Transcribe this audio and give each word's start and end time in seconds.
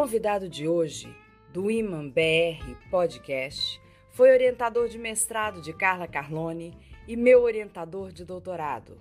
Convidado 0.00 0.48
de 0.48 0.68
hoje, 0.68 1.12
do 1.52 1.68
Iman 1.68 2.08
BR 2.08 2.72
Podcast, 2.88 3.80
foi 4.12 4.30
orientador 4.30 4.86
de 4.86 4.96
mestrado 4.96 5.60
de 5.60 5.72
Carla 5.72 6.06
Carlone 6.06 6.72
e 7.08 7.16
meu 7.16 7.42
orientador 7.42 8.12
de 8.12 8.24
doutorado, 8.24 9.00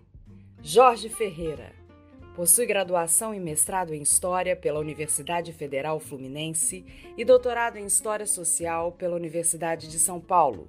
Jorge 0.59 1.07
Ferreira. 1.07 1.71
Possui 2.35 2.65
graduação 2.65 3.31
e 3.31 3.39
mestrado 3.39 3.93
em 3.93 4.01
História 4.01 4.55
pela 4.55 4.79
Universidade 4.79 5.53
Federal 5.53 5.99
Fluminense 5.99 6.83
e 7.15 7.23
doutorado 7.23 7.77
em 7.77 7.85
História 7.85 8.25
Social 8.25 8.91
pela 8.91 9.15
Universidade 9.15 9.87
de 9.91 9.99
São 9.99 10.19
Paulo. 10.19 10.67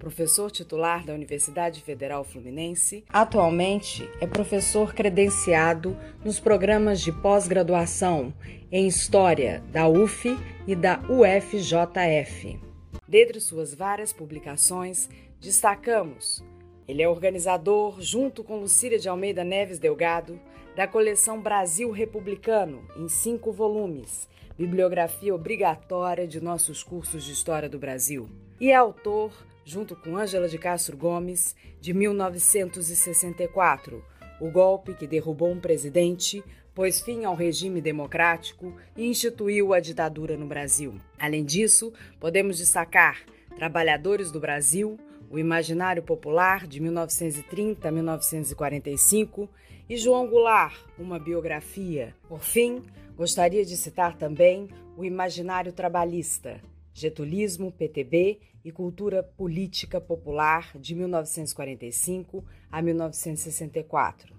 Professor 0.00 0.50
titular 0.50 1.04
da 1.04 1.12
Universidade 1.12 1.82
Federal 1.82 2.24
Fluminense, 2.24 3.04
atualmente 3.10 4.08
é 4.18 4.26
professor 4.26 4.94
credenciado 4.94 5.94
nos 6.24 6.40
programas 6.40 7.02
de 7.02 7.12
pós-graduação 7.12 8.32
em 8.72 8.86
História 8.86 9.62
da 9.70 9.86
UF 9.86 10.38
e 10.66 10.74
da 10.74 10.98
UFJF. 11.06 12.58
Dentre 13.06 13.40
suas 13.42 13.74
várias 13.74 14.10
publicações, 14.10 15.06
destacamos 15.38 16.42
ele 16.88 17.02
é 17.02 17.08
organizador, 17.08 18.00
junto 18.00 18.42
com 18.42 18.58
Lucília 18.58 18.98
de 18.98 19.08
Almeida 19.08 19.44
Neves 19.44 19.78
Delgado, 19.78 20.40
da 20.74 20.88
coleção 20.88 21.40
Brasil 21.40 21.90
Republicano, 21.90 22.82
em 22.96 23.06
cinco 23.06 23.52
volumes, 23.52 24.28
bibliografia 24.58 25.34
obrigatória 25.34 26.26
de 26.26 26.40
nossos 26.40 26.82
cursos 26.82 27.22
de 27.22 27.32
História 27.32 27.68
do 27.68 27.78
Brasil. 27.78 28.28
E 28.58 28.70
é 28.72 28.74
autor, 28.74 29.30
junto 29.70 29.94
com 29.94 30.16
Ângela 30.16 30.48
de 30.48 30.58
Castro 30.58 30.96
Gomes, 30.96 31.54
de 31.80 31.94
1964, 31.94 34.04
o 34.40 34.50
golpe 34.50 34.94
que 34.94 35.06
derrubou 35.06 35.52
um 35.52 35.60
presidente, 35.60 36.42
pôs 36.74 37.00
fim 37.00 37.24
ao 37.24 37.36
regime 37.36 37.80
democrático 37.80 38.74
e 38.96 39.06
instituiu 39.06 39.72
a 39.72 39.78
ditadura 39.78 40.36
no 40.36 40.44
Brasil. 40.44 40.96
Além 41.16 41.44
disso, 41.44 41.92
podemos 42.18 42.58
destacar 42.58 43.24
Trabalhadores 43.54 44.32
do 44.32 44.40
Brasil, 44.40 44.98
o 45.30 45.38
Imaginário 45.38 46.02
Popular, 46.02 46.66
de 46.66 46.80
1930 46.80 47.86
a 47.86 47.92
1945, 47.92 49.48
e 49.88 49.96
João 49.96 50.26
Goulart, 50.26 50.74
uma 50.98 51.20
biografia. 51.20 52.12
Por 52.28 52.42
fim, 52.42 52.82
gostaria 53.16 53.64
de 53.64 53.76
citar 53.76 54.16
também 54.16 54.68
o 54.96 55.04
Imaginário 55.04 55.72
Trabalhista, 55.72 56.60
Getulismo, 57.00 57.72
PTB 57.72 58.40
e 58.62 58.70
Cultura 58.70 59.22
Política 59.22 59.98
Popular, 59.98 60.76
de 60.78 60.94
1945 60.94 62.44
a 62.70 62.82
1964. 62.82 64.34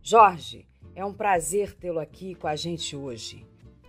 Jorge, 0.00 0.68
é 0.94 1.04
um 1.04 1.12
prazer 1.12 1.74
tê-lo 1.74 1.98
aqui 1.98 2.36
com 2.36 2.46
a 2.46 2.54
gente 2.54 2.94
hoje. 2.94 3.44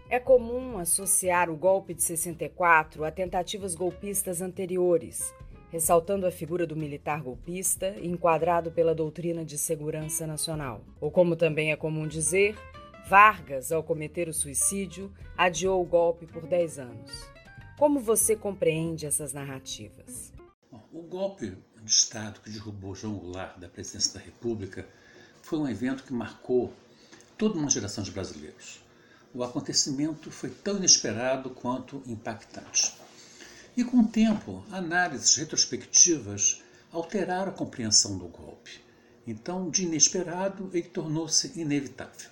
É 0.09 0.19
comum 0.19 0.79
associar 0.79 1.47
o 1.47 1.55
golpe 1.55 1.93
de 1.93 2.01
64 2.01 3.03
a 3.03 3.11
tentativas 3.11 3.75
golpistas 3.75 4.41
anteriores, 4.41 5.31
ressaltando 5.69 6.25
a 6.25 6.31
figura 6.31 6.65
do 6.65 6.75
militar 6.75 7.21
golpista 7.21 7.95
enquadrado 8.01 8.71
pela 8.71 8.95
doutrina 8.95 9.45
de 9.45 9.59
segurança 9.59 10.25
nacional. 10.25 10.81
Ou 10.99 11.11
como 11.11 11.35
também 11.35 11.71
é 11.71 11.75
comum 11.75 12.07
dizer, 12.07 12.57
Vargas, 13.07 13.71
ao 13.71 13.83
cometer 13.83 14.27
o 14.27 14.33
suicídio, 14.33 15.13
adiou 15.37 15.79
o 15.79 15.85
golpe 15.85 16.25
por 16.25 16.47
10 16.47 16.79
anos. 16.79 17.31
Como 17.81 17.99
você 17.99 18.35
compreende 18.35 19.07
essas 19.07 19.33
narrativas? 19.33 20.31
O 20.93 21.01
golpe 21.01 21.57
de 21.83 21.89
Estado 21.91 22.39
que 22.39 22.51
derrubou 22.51 22.93
João 22.93 23.15
Goulart 23.15 23.57
da 23.57 23.67
presidência 23.67 24.13
da 24.13 24.23
República 24.23 24.87
foi 25.41 25.57
um 25.57 25.67
evento 25.67 26.03
que 26.03 26.13
marcou 26.13 26.71
toda 27.39 27.57
uma 27.57 27.71
geração 27.71 28.03
de 28.03 28.11
brasileiros. 28.11 28.83
O 29.33 29.43
acontecimento 29.43 30.29
foi 30.29 30.51
tão 30.51 30.77
inesperado 30.77 31.49
quanto 31.49 32.03
impactante. 32.05 32.93
E 33.75 33.83
com 33.83 34.01
o 34.01 34.07
tempo, 34.07 34.63
análises 34.69 35.35
retrospectivas 35.35 36.61
alteraram 36.91 37.51
a 37.51 37.55
compreensão 37.55 38.15
do 38.15 38.27
golpe. 38.27 38.79
Então, 39.25 39.71
de 39.71 39.85
inesperado, 39.85 40.69
ele 40.71 40.87
tornou-se 40.87 41.59
inevitável. 41.59 42.29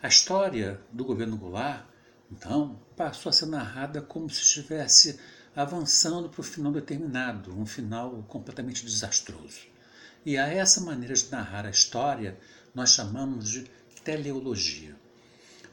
A 0.00 0.06
história 0.06 0.80
do 0.92 1.04
governo 1.04 1.36
Goulart, 1.36 1.89
então, 2.30 2.80
passou 2.96 3.30
a 3.30 3.32
ser 3.32 3.46
narrada 3.46 4.00
como 4.00 4.30
se 4.30 4.40
estivesse 4.40 5.18
avançando 5.54 6.28
para 6.28 6.40
o 6.40 6.44
final 6.44 6.70
determinado, 6.70 7.52
um 7.58 7.66
final 7.66 8.22
completamente 8.28 8.84
desastroso. 8.84 9.60
E 10.24 10.38
a 10.38 10.46
essa 10.46 10.80
maneira 10.80 11.14
de 11.14 11.30
narrar 11.30 11.66
a 11.66 11.70
história 11.70 12.38
nós 12.72 12.90
chamamos 12.90 13.50
de 13.50 13.68
teleologia. 14.04 14.94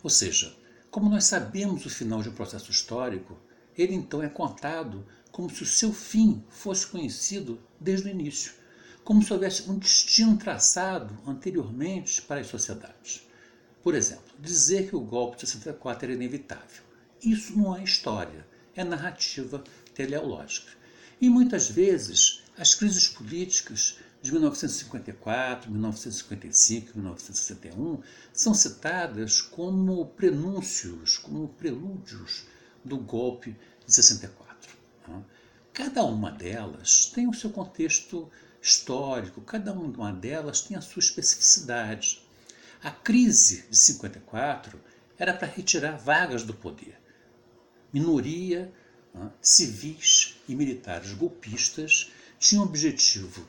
Ou 0.01 0.09
seja, 0.09 0.55
como 0.89 1.09
nós 1.09 1.25
sabemos 1.25 1.85
o 1.85 1.89
final 1.89 2.23
de 2.23 2.29
um 2.29 2.33
processo 2.33 2.71
histórico, 2.71 3.37
ele 3.77 3.93
então 3.93 4.23
é 4.23 4.29
contado 4.29 5.05
como 5.31 5.49
se 5.49 5.61
o 5.61 5.65
seu 5.65 5.93
fim 5.93 6.43
fosse 6.49 6.87
conhecido 6.87 7.61
desde 7.79 8.07
o 8.07 8.09
início, 8.09 8.53
como 9.03 9.21
se 9.21 9.31
houvesse 9.31 9.69
um 9.69 9.77
destino 9.77 10.35
traçado 10.37 11.15
anteriormente 11.27 12.21
para 12.23 12.41
as 12.41 12.47
sociedades. 12.47 13.26
Por 13.87 13.95
exemplo, 13.95 14.33
dizer 14.37 14.89
que 14.89 14.97
o 14.97 14.99
golpe 14.99 15.37
de 15.37 15.47
64 15.47 16.03
era 16.03 16.13
inevitável. 16.13 16.83
Isso 17.23 17.57
não 17.57 17.73
é 17.73 17.81
história, 17.81 18.45
é 18.75 18.83
narrativa 18.83 19.63
teleológica. 19.95 20.73
E 21.21 21.29
muitas 21.29 21.69
vezes 21.69 22.43
as 22.57 22.75
crises 22.75 23.07
políticas 23.07 23.97
de 24.21 24.29
1954, 24.33 25.71
1955, 25.71 26.91
1961 26.95 28.01
são 28.33 28.53
citadas 28.53 29.39
como 29.39 30.05
prenúncios, 30.07 31.17
como 31.17 31.47
prelúdios 31.47 32.43
do 32.83 32.97
golpe 32.97 33.55
de 33.85 33.93
64. 33.93 34.69
Né? 35.07 35.23
Cada 35.71 36.03
uma 36.03 36.29
delas 36.29 37.05
tem 37.05 37.25
o 37.25 37.33
seu 37.33 37.51
contexto 37.51 38.29
histórico, 38.61 39.39
cada 39.39 39.71
uma 39.71 40.11
delas 40.11 40.59
tem 40.59 40.75
a 40.75 40.81
sua 40.81 40.99
especificidade. 40.99 42.26
A 42.87 42.91
crise 42.91 43.65
de 43.69 43.75
54 43.75 44.79
era 45.19 45.33
para 45.33 45.45
retirar 45.45 45.97
vagas 45.97 46.43
do 46.43 46.53
poder. 46.53 46.97
Minoria, 47.91 48.73
né, 49.13 49.29
civis 49.41 50.37
e 50.47 50.55
militares 50.55 51.11
golpistas 51.11 52.13
tinham 52.39 52.63
o 52.63 52.65
objetivo 52.65 53.45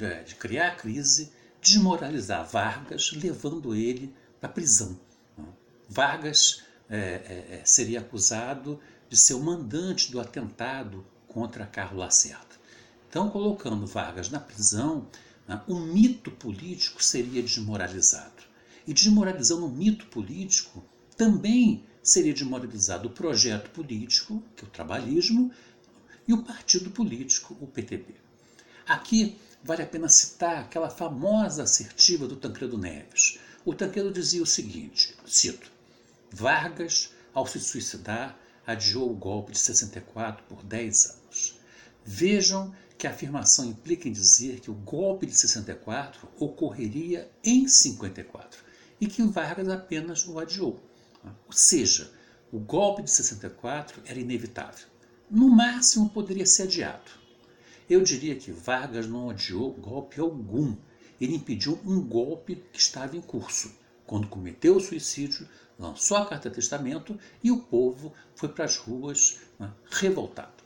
é, 0.00 0.24
de 0.24 0.34
criar 0.34 0.72
a 0.72 0.74
crise, 0.74 1.32
desmoralizar 1.62 2.44
Vargas, 2.44 3.12
levando 3.12 3.72
ele 3.72 4.12
para 4.40 4.50
a 4.50 4.52
prisão. 4.52 4.98
Né. 5.38 5.46
Vargas 5.88 6.64
é, 6.90 6.98
é, 6.98 7.58
é, 7.60 7.62
seria 7.64 8.00
acusado 8.00 8.80
de 9.08 9.16
ser 9.16 9.34
o 9.34 9.44
mandante 9.44 10.10
do 10.10 10.18
atentado 10.18 11.06
contra 11.28 11.66
Carlos 11.66 12.00
Lacerda. 12.00 12.56
Então, 13.08 13.30
colocando 13.30 13.86
Vargas 13.86 14.28
na 14.28 14.40
prisão, 14.40 15.08
né, 15.46 15.62
o 15.68 15.78
mito 15.78 16.32
político 16.32 17.00
seria 17.00 17.40
desmoralizado. 17.40 18.45
E 18.86 18.94
desmoralizando 18.94 19.66
o 19.66 19.70
mito 19.70 20.06
político, 20.06 20.84
também 21.16 21.84
seria 22.02 22.32
desmoralizado 22.32 23.08
o 23.08 23.12
projeto 23.12 23.70
político, 23.70 24.42
que 24.54 24.64
é 24.64 24.68
o 24.68 24.70
trabalhismo, 24.70 25.50
e 26.28 26.32
o 26.32 26.42
partido 26.42 26.90
político, 26.90 27.56
o 27.60 27.66
PTB. 27.66 28.14
Aqui 28.86 29.36
vale 29.62 29.82
a 29.82 29.86
pena 29.86 30.08
citar 30.08 30.58
aquela 30.58 30.88
famosa 30.88 31.64
assertiva 31.64 32.28
do 32.28 32.36
Tancredo 32.36 32.78
Neves, 32.78 33.38
O 33.64 33.74
Tanqueiro 33.74 34.12
dizia 34.12 34.40
o 34.40 34.46
seguinte: 34.46 35.16
cito, 35.26 35.72
Vargas, 36.30 37.10
ao 37.34 37.46
se 37.46 37.58
suicidar, 37.58 38.38
adiou 38.64 39.10
o 39.10 39.16
golpe 39.16 39.50
de 39.50 39.58
64 39.58 40.44
por 40.44 40.62
10 40.62 41.06
anos. 41.06 41.58
Vejam 42.04 42.72
que 42.96 43.08
a 43.08 43.10
afirmação 43.10 43.66
implica 43.66 44.08
em 44.08 44.12
dizer 44.12 44.60
que 44.60 44.70
o 44.70 44.74
golpe 44.74 45.26
de 45.26 45.36
64 45.36 46.28
ocorreria 46.38 47.28
em 47.42 47.66
54 47.66 48.65
e 49.00 49.06
que 49.06 49.22
Vargas 49.22 49.68
apenas 49.68 50.26
o 50.26 50.38
adiou. 50.38 50.80
Ou 51.46 51.52
seja, 51.52 52.10
o 52.52 52.58
golpe 52.58 53.02
de 53.02 53.10
64 53.10 54.02
era 54.06 54.18
inevitável. 54.18 54.86
No 55.30 55.48
máximo 55.48 56.08
poderia 56.08 56.46
ser 56.46 56.64
adiado. 56.64 57.10
Eu 57.88 58.02
diria 58.02 58.36
que 58.36 58.52
Vargas 58.52 59.06
não 59.06 59.30
adiou 59.30 59.72
golpe 59.72 60.20
algum. 60.20 60.76
Ele 61.20 61.34
impediu 61.34 61.78
um 61.84 62.00
golpe 62.00 62.62
que 62.72 62.78
estava 62.78 63.16
em 63.16 63.20
curso. 63.20 63.72
Quando 64.06 64.28
cometeu 64.28 64.76
o 64.76 64.80
suicídio, 64.80 65.48
lançou 65.78 66.16
a 66.16 66.26
carta 66.26 66.50
testamento 66.50 67.18
e 67.42 67.50
o 67.50 67.58
povo 67.58 68.12
foi 68.34 68.48
para 68.48 68.64
as 68.64 68.76
ruas 68.76 69.38
né, 69.58 69.70
revoltado. 69.90 70.64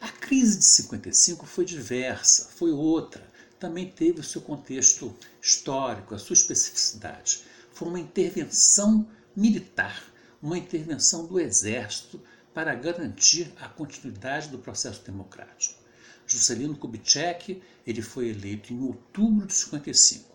A 0.00 0.08
crise 0.08 0.58
de 0.58 0.64
55 0.64 1.44
foi 1.44 1.64
diversa, 1.64 2.48
foi 2.54 2.70
outra. 2.70 3.26
Também 3.58 3.90
teve 3.90 4.20
o 4.20 4.24
seu 4.24 4.40
contexto 4.40 5.14
histórico, 5.42 6.14
a 6.14 6.18
sua 6.18 6.34
especificidade. 6.34 7.42
Foi 7.78 7.86
uma 7.86 8.00
intervenção 8.00 9.08
militar, 9.36 10.02
uma 10.42 10.58
intervenção 10.58 11.28
do 11.28 11.38
exército 11.38 12.20
para 12.52 12.74
garantir 12.74 13.52
a 13.60 13.68
continuidade 13.68 14.48
do 14.48 14.58
processo 14.58 15.00
democrático. 15.04 15.80
Juscelino 16.26 16.76
Kubitschek 16.76 17.62
ele 17.86 18.02
foi 18.02 18.30
eleito 18.30 18.72
em 18.72 18.82
outubro 18.82 19.46
de 19.46 19.54
55. 19.54 20.28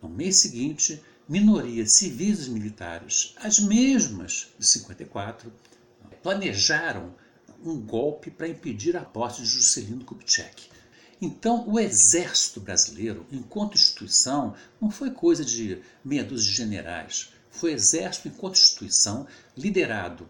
No 0.00 0.08
mês 0.08 0.38
seguinte, 0.38 1.02
minorias 1.28 1.92
civis 1.92 2.46
e 2.46 2.50
militares, 2.50 3.34
as 3.36 3.58
mesmas 3.58 4.48
de 4.58 4.66
54, 4.66 5.52
planejaram 6.22 7.14
um 7.62 7.78
golpe 7.78 8.30
para 8.30 8.48
impedir 8.48 8.96
a 8.96 9.04
posse 9.04 9.42
de 9.42 9.48
Juscelino 9.48 10.02
Kubitschek. 10.02 10.70
Então, 11.20 11.66
o 11.66 11.80
exército 11.80 12.60
brasileiro, 12.60 13.26
enquanto 13.32 13.74
instituição, 13.74 14.54
não 14.80 14.90
foi 14.90 15.10
coisa 15.10 15.44
de 15.44 15.80
meia 16.04 16.22
dúzia 16.22 16.50
de 16.50 16.56
generais. 16.56 17.32
Foi 17.50 17.72
exército 17.72 18.28
enquanto 18.28 18.56
instituição, 18.56 19.26
liderado 19.56 20.28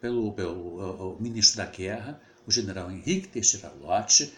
pelo, 0.00 0.32
pelo 0.32 1.16
ministro 1.20 1.58
da 1.58 1.66
Guerra, 1.66 2.20
o 2.46 2.50
general 2.50 2.90
Henrique 2.90 3.28
Teixeira 3.28 3.70
Lott. 3.80 4.32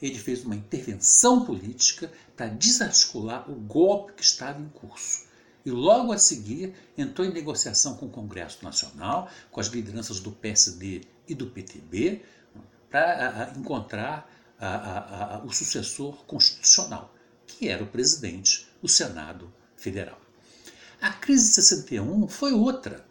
Ele 0.00 0.18
fez 0.18 0.42
uma 0.42 0.56
intervenção 0.56 1.44
política 1.44 2.10
para 2.34 2.46
desarticular 2.46 3.50
o 3.50 3.54
golpe 3.54 4.14
que 4.14 4.22
estava 4.22 4.58
em 4.58 4.68
curso. 4.68 5.28
E 5.66 5.70
logo 5.70 6.12
a 6.12 6.18
seguir 6.18 6.74
entrou 6.96 7.26
em 7.26 7.32
negociação 7.32 7.94
com 7.94 8.06
o 8.06 8.10
Congresso 8.10 8.64
Nacional, 8.64 9.28
com 9.50 9.60
as 9.60 9.66
lideranças 9.66 10.18
do 10.18 10.32
PSD 10.32 11.02
e 11.28 11.34
do 11.34 11.46
PTB, 11.46 12.22
para 12.90 13.52
encontrar 13.54 14.39
a, 14.66 15.36
a, 15.36 15.44
o 15.44 15.52
sucessor 15.52 16.24
constitucional, 16.26 17.14
que 17.46 17.68
era 17.68 17.82
o 17.82 17.86
presidente 17.86 18.68
do 18.82 18.88
Senado 18.88 19.52
Federal. 19.76 20.20
A 21.00 21.10
crise 21.10 21.48
de 21.48 21.54
61 21.54 22.28
foi 22.28 22.52
outra. 22.52 23.04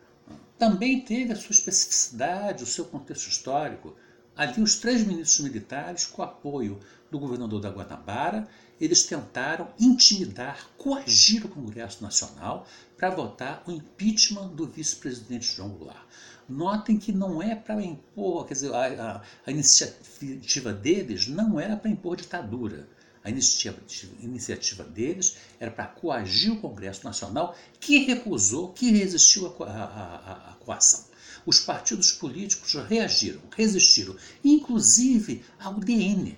Também 0.58 1.02
teve 1.02 1.34
a 1.34 1.36
sua 1.36 1.52
especificidade, 1.52 2.64
o 2.64 2.68
seu 2.68 2.86
contexto 2.86 3.28
histórico. 3.28 3.96
Ali, 4.36 4.62
os 4.62 4.76
três 4.76 5.06
ministros 5.06 5.40
militares, 5.40 6.06
com 6.06 6.22
apoio 6.22 6.80
do 7.10 7.18
governador 7.18 7.60
da 7.60 7.70
Guanabara, 7.70 8.48
eles 8.80 9.04
tentaram 9.04 9.68
intimidar, 9.80 10.70
coagir 10.78 11.46
o 11.46 11.50
Congresso 11.50 12.02
Nacional 12.02 12.68
para 12.98 13.10
votar 13.10 13.64
o 13.68 13.72
impeachment 13.72 14.50
do 14.50 14.66
vice-presidente 14.66 15.56
João 15.56 15.70
Goulart. 15.70 16.06
Notem 16.48 16.98
que 16.98 17.12
não 17.12 17.42
é 17.42 17.56
para 17.56 17.84
impor, 17.84 18.48
quer 18.48 18.54
dizer, 18.54 18.74
a, 18.74 18.88
a, 18.88 19.22
a 19.46 19.52
iniciativa 19.52 20.74
deles 20.74 21.28
não 21.28 21.60
era 21.60 21.78
para 21.78 21.92
impor 21.92 22.16
ditadura. 22.16 22.88
A 23.24 23.30
iniciativa, 23.30 23.78
a 24.20 24.24
iniciativa 24.24 24.84
deles 24.84 25.36
era 25.60 25.70
para 25.70 25.86
coagir 25.86 26.54
o 26.54 26.60
Congresso 26.60 27.04
Nacional, 27.04 27.56
que 27.80 28.00
recusou, 28.06 28.70
que 28.70 28.92
resistiu 28.92 29.48
à 29.48 30.56
coação. 30.62 31.06
Os 31.46 31.60
partidos 31.60 32.12
políticos 32.12 32.74
reagiram, 32.88 33.42
resistiram, 33.56 34.16
inclusive 34.44 35.44
ao 35.60 35.76
DN. 35.76 36.38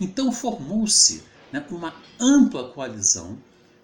Então 0.00 0.32
formou-se 0.32 1.22
né, 1.52 1.64
uma 1.70 1.94
ampla 2.18 2.70
coalizão 2.70 3.38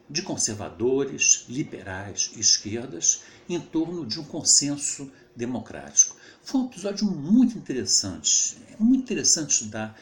de 0.08 0.22
conservadores, 0.22 1.44
liberais 1.48 2.30
e 2.34 2.40
esquerdas 2.40 3.22
em 3.48 3.60
torno 3.60 4.06
de 4.06 4.18
um 4.18 4.24
consenso 4.24 5.10
democrático. 5.36 6.16
Foi 6.42 6.62
um 6.62 6.66
episódio 6.66 7.06
muito 7.06 7.58
interessante, 7.58 8.56
é 8.72 8.82
muito 8.82 9.02
interessante 9.02 9.50
estudar 9.50 9.98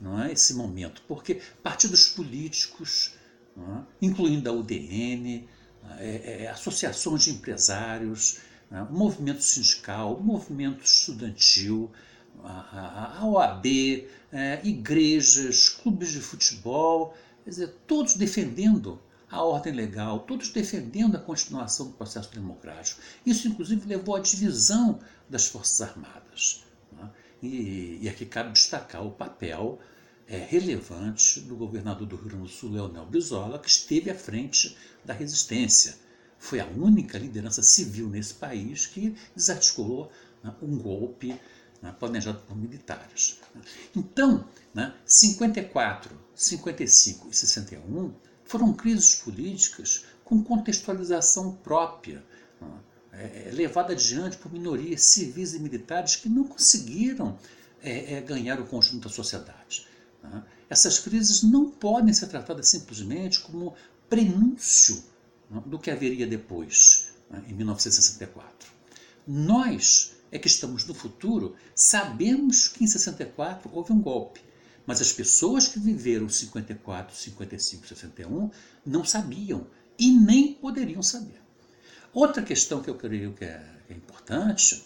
não 0.00 0.22
é, 0.22 0.32
esse 0.32 0.54
momento, 0.54 1.02
porque 1.08 1.40
partidos 1.60 2.06
políticos, 2.06 3.14
é, 3.56 3.60
incluindo 4.00 4.48
a 4.48 4.52
UDN, 4.52 5.48
é, 5.98 6.44
é, 6.44 6.48
associações 6.50 7.24
de 7.24 7.30
empresários, 7.30 8.38
é, 8.70 8.80
o 8.82 8.92
movimento 8.92 9.42
sindical, 9.42 10.20
movimento 10.20 10.84
estudantil, 10.84 11.90
a, 12.44 13.20
OAB, 13.24 13.66
é, 14.32 14.60
igrejas, 14.64 15.68
clubes 15.68 16.10
de 16.10 16.20
futebol, 16.20 17.14
quer 17.44 17.50
dizer, 17.50 17.74
todos 17.86 18.14
defendendo 18.14 19.00
a 19.30 19.42
ordem 19.42 19.72
legal, 19.72 20.20
todos 20.20 20.50
defendendo 20.50 21.16
a 21.16 21.20
continuação 21.20 21.86
do 21.86 21.92
processo 21.92 22.32
democrático. 22.32 23.00
Isso, 23.26 23.48
inclusive, 23.48 23.86
levou 23.86 24.16
à 24.16 24.20
divisão 24.20 25.00
das 25.28 25.46
Forças 25.46 25.80
Armadas. 25.82 26.64
Né? 26.92 27.10
E, 27.42 27.98
e, 28.02 28.08
aqui 28.08 28.24
cabe 28.24 28.52
destacar 28.52 29.04
o 29.04 29.10
papel 29.10 29.78
é, 30.26 30.38
relevante 30.38 31.40
do 31.40 31.56
governador 31.56 32.06
do 32.06 32.16
Rio 32.16 32.28
Grande 32.28 32.44
do 32.44 32.48
Sul, 32.48 32.72
Leonel 32.72 33.06
Brizola, 33.06 33.58
que 33.58 33.68
esteve 33.68 34.10
à 34.10 34.14
frente 34.14 34.76
da 35.04 35.12
resistência. 35.12 35.96
Foi 36.38 36.60
a 36.60 36.66
única 36.66 37.18
liderança 37.18 37.62
civil 37.62 38.08
nesse 38.08 38.34
país 38.34 38.86
que 38.86 39.14
desarticulou 39.34 40.10
né, 40.42 40.54
um 40.62 40.78
golpe 40.78 41.38
né, 41.82 41.94
planejado 41.98 42.40
por 42.40 42.56
militares. 42.56 43.38
Então, 43.94 44.46
né, 44.74 44.94
54, 45.06 46.10
55 46.34 47.28
e 47.30 47.34
61 47.34 48.12
foram 48.44 48.72
crises 48.72 49.14
políticas 49.14 50.04
com 50.24 50.42
contextualização 50.42 51.54
própria, 51.56 52.24
é, 53.12 53.48
é, 53.48 53.50
levada 53.52 53.92
adiante 53.92 54.36
por 54.36 54.52
minorias 54.52 55.02
civis 55.02 55.54
e 55.54 55.58
militares 55.58 56.16
que 56.16 56.28
não 56.28 56.44
conseguiram 56.44 57.38
é, 57.82 58.14
é, 58.14 58.20
ganhar 58.20 58.60
o 58.60 58.66
conjunto 58.66 59.08
da 59.08 59.14
sociedade. 59.14 59.86
Né? 60.22 60.44
Essas 60.70 60.98
crises 60.98 61.42
não 61.42 61.70
podem 61.70 62.12
ser 62.12 62.26
tratadas 62.26 62.68
simplesmente 62.68 63.40
como 63.40 63.74
prenúncio 64.08 65.02
né, 65.50 65.62
do 65.64 65.78
que 65.78 65.90
haveria 65.90 66.26
depois, 66.26 67.08
né, 67.30 67.42
em 67.48 67.54
1964. 67.54 68.70
Nós 69.26 70.12
é 70.30 70.38
que 70.38 70.46
estamos 70.46 70.84
no 70.84 70.94
futuro, 70.94 71.56
sabemos 71.74 72.68
que 72.68 72.84
em 72.84 72.86
64 72.86 73.70
houve 73.72 73.92
um 73.92 74.00
golpe. 74.00 74.40
Mas 74.86 75.00
as 75.00 75.12
pessoas 75.12 75.68
que 75.68 75.78
viveram 75.78 76.28
54, 76.28 77.14
55, 77.14 77.88
61 77.88 78.50
não 78.86 79.04
sabiam 79.04 79.66
e 79.98 80.10
nem 80.10 80.54
poderiam 80.54 81.02
saber. 81.02 81.40
Outra 82.12 82.42
questão 82.42 82.80
que 82.80 82.88
eu 82.88 82.94
creio 82.94 83.34
que 83.34 83.44
é, 83.44 83.62
que 83.86 83.92
é 83.92 83.96
importante 83.96 84.82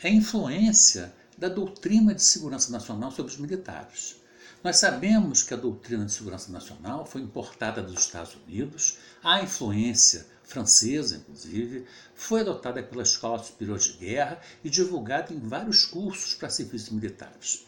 é 0.00 0.08
a 0.08 0.12
influência 0.12 1.12
da 1.36 1.48
doutrina 1.48 2.14
de 2.14 2.22
segurança 2.22 2.70
nacional 2.70 3.10
sobre 3.10 3.32
os 3.32 3.38
militares. 3.38 4.16
Nós 4.62 4.76
sabemos 4.76 5.42
que 5.42 5.54
a 5.54 5.56
doutrina 5.56 6.04
de 6.04 6.12
segurança 6.12 6.52
nacional 6.52 7.04
foi 7.04 7.20
importada 7.20 7.82
dos 7.82 8.00
Estados 8.00 8.36
Unidos, 8.46 8.98
a 9.22 9.42
influência 9.42 10.26
francesa, 10.44 11.16
inclusive, 11.16 11.86
foi 12.14 12.40
adotada 12.40 12.82
pela 12.82 13.02
Escola 13.02 13.42
Superior 13.42 13.78
de 13.78 13.92
Guerra 13.94 14.40
e 14.62 14.70
divulgada 14.70 15.32
em 15.32 15.38
vários 15.38 15.84
cursos 15.84 16.34
para 16.34 16.50
civis 16.50 16.90
militares. 16.90 17.64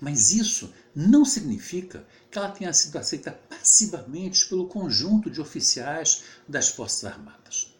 Mas 0.00 0.30
isso 0.30 0.72
não 0.94 1.24
significa 1.24 2.06
que 2.30 2.38
ela 2.38 2.50
tenha 2.50 2.72
sido 2.72 2.96
aceita 2.98 3.32
passivamente 3.32 4.46
pelo 4.46 4.66
conjunto 4.66 5.30
de 5.30 5.40
oficiais 5.40 6.24
das 6.48 6.68
Forças 6.68 7.04
Armadas. 7.04 7.72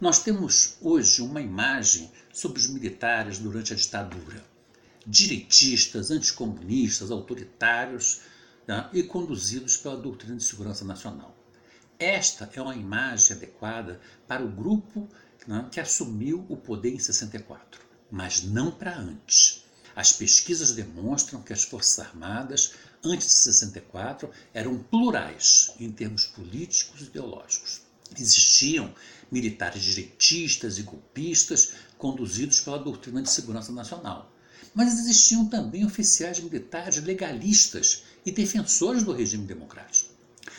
Nós 0.00 0.22
temos 0.22 0.76
hoje 0.80 1.22
uma 1.22 1.40
imagem 1.40 2.10
sobre 2.32 2.58
os 2.58 2.66
militares 2.66 3.38
durante 3.38 3.72
a 3.72 3.76
ditadura. 3.76 4.44
Direitistas, 5.06 6.10
anticomunistas, 6.10 7.10
autoritários 7.10 8.20
né, 8.66 8.90
e 8.92 9.02
conduzidos 9.02 9.76
pela 9.76 9.96
doutrina 9.96 10.36
de 10.36 10.44
segurança 10.44 10.84
nacional. 10.84 11.35
Esta 11.98 12.50
é 12.52 12.60
uma 12.60 12.76
imagem 12.76 13.34
adequada 13.34 13.98
para 14.28 14.44
o 14.44 14.50
grupo 14.50 15.08
né, 15.46 15.66
que 15.70 15.80
assumiu 15.80 16.44
o 16.46 16.54
poder 16.54 16.90
em 16.90 16.98
64, 16.98 17.80
mas 18.10 18.42
não 18.42 18.70
para 18.70 18.98
antes. 18.98 19.64
As 19.94 20.12
pesquisas 20.12 20.72
demonstram 20.72 21.40
que 21.40 21.54
as 21.54 21.64
Forças 21.64 21.98
Armadas, 22.00 22.74
antes 23.02 23.28
de 23.28 23.34
64, 23.34 24.30
eram 24.52 24.78
plurais 24.78 25.72
em 25.80 25.90
termos 25.90 26.26
políticos 26.26 27.00
e 27.00 27.04
ideológicos. 27.04 27.80
Existiam 28.14 28.94
militares 29.32 29.82
direitistas 29.82 30.76
e 30.76 30.82
golpistas 30.82 31.72
conduzidos 31.96 32.60
pela 32.60 32.78
doutrina 32.78 33.22
de 33.22 33.30
segurança 33.30 33.72
nacional. 33.72 34.30
Mas 34.74 34.98
existiam 34.98 35.46
também 35.46 35.86
oficiais 35.86 36.40
militares 36.40 37.02
legalistas 37.02 38.02
e 38.26 38.30
defensores 38.30 39.02
do 39.02 39.12
regime 39.12 39.46
democrático. 39.46 40.05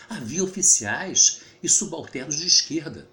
Havia 0.10 0.44
oficiais 0.44 1.42
e 1.62 1.68
subalternos 1.68 2.38
de 2.38 2.48
esquerda. 2.48 3.10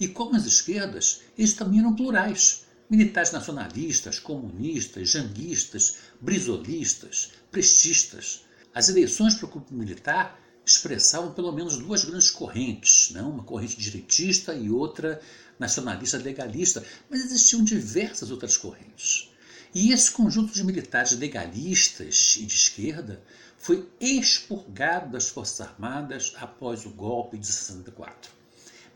E 0.00 0.08
como 0.08 0.36
as 0.36 0.44
esquerdas, 0.44 1.20
eles 1.36 1.54
também 1.54 1.80
eram 1.80 1.94
plurais. 1.94 2.64
Militares 2.88 3.32
nacionalistas, 3.32 4.18
comunistas, 4.18 5.10
janguistas, 5.10 5.96
brisolistas, 6.20 7.32
prestistas. 7.50 8.42
As 8.74 8.88
eleições 8.88 9.34
para 9.34 9.46
o 9.46 9.50
grupo 9.50 9.74
militar 9.74 10.40
expressavam 10.64 11.32
pelo 11.32 11.52
menos 11.52 11.78
duas 11.78 12.04
grandes 12.04 12.30
correntes, 12.30 13.10
não? 13.10 13.30
uma 13.30 13.42
corrente 13.42 13.78
direitista 13.78 14.54
e 14.54 14.70
outra 14.70 15.20
nacionalista 15.58 16.18
legalista, 16.18 16.84
mas 17.10 17.24
existiam 17.24 17.64
diversas 17.64 18.30
outras 18.30 18.56
correntes. 18.56 19.28
E 19.74 19.92
esse 19.92 20.10
conjunto 20.10 20.52
de 20.52 20.64
militares 20.64 21.12
legalistas 21.12 22.36
e 22.38 22.46
de 22.46 22.54
esquerda 22.54 23.22
foi 23.58 23.90
expurgado 24.00 25.10
das 25.10 25.28
Forças 25.28 25.60
Armadas 25.60 26.32
após 26.36 26.86
o 26.86 26.90
golpe 26.90 27.36
de 27.36 27.46
64. 27.46 28.30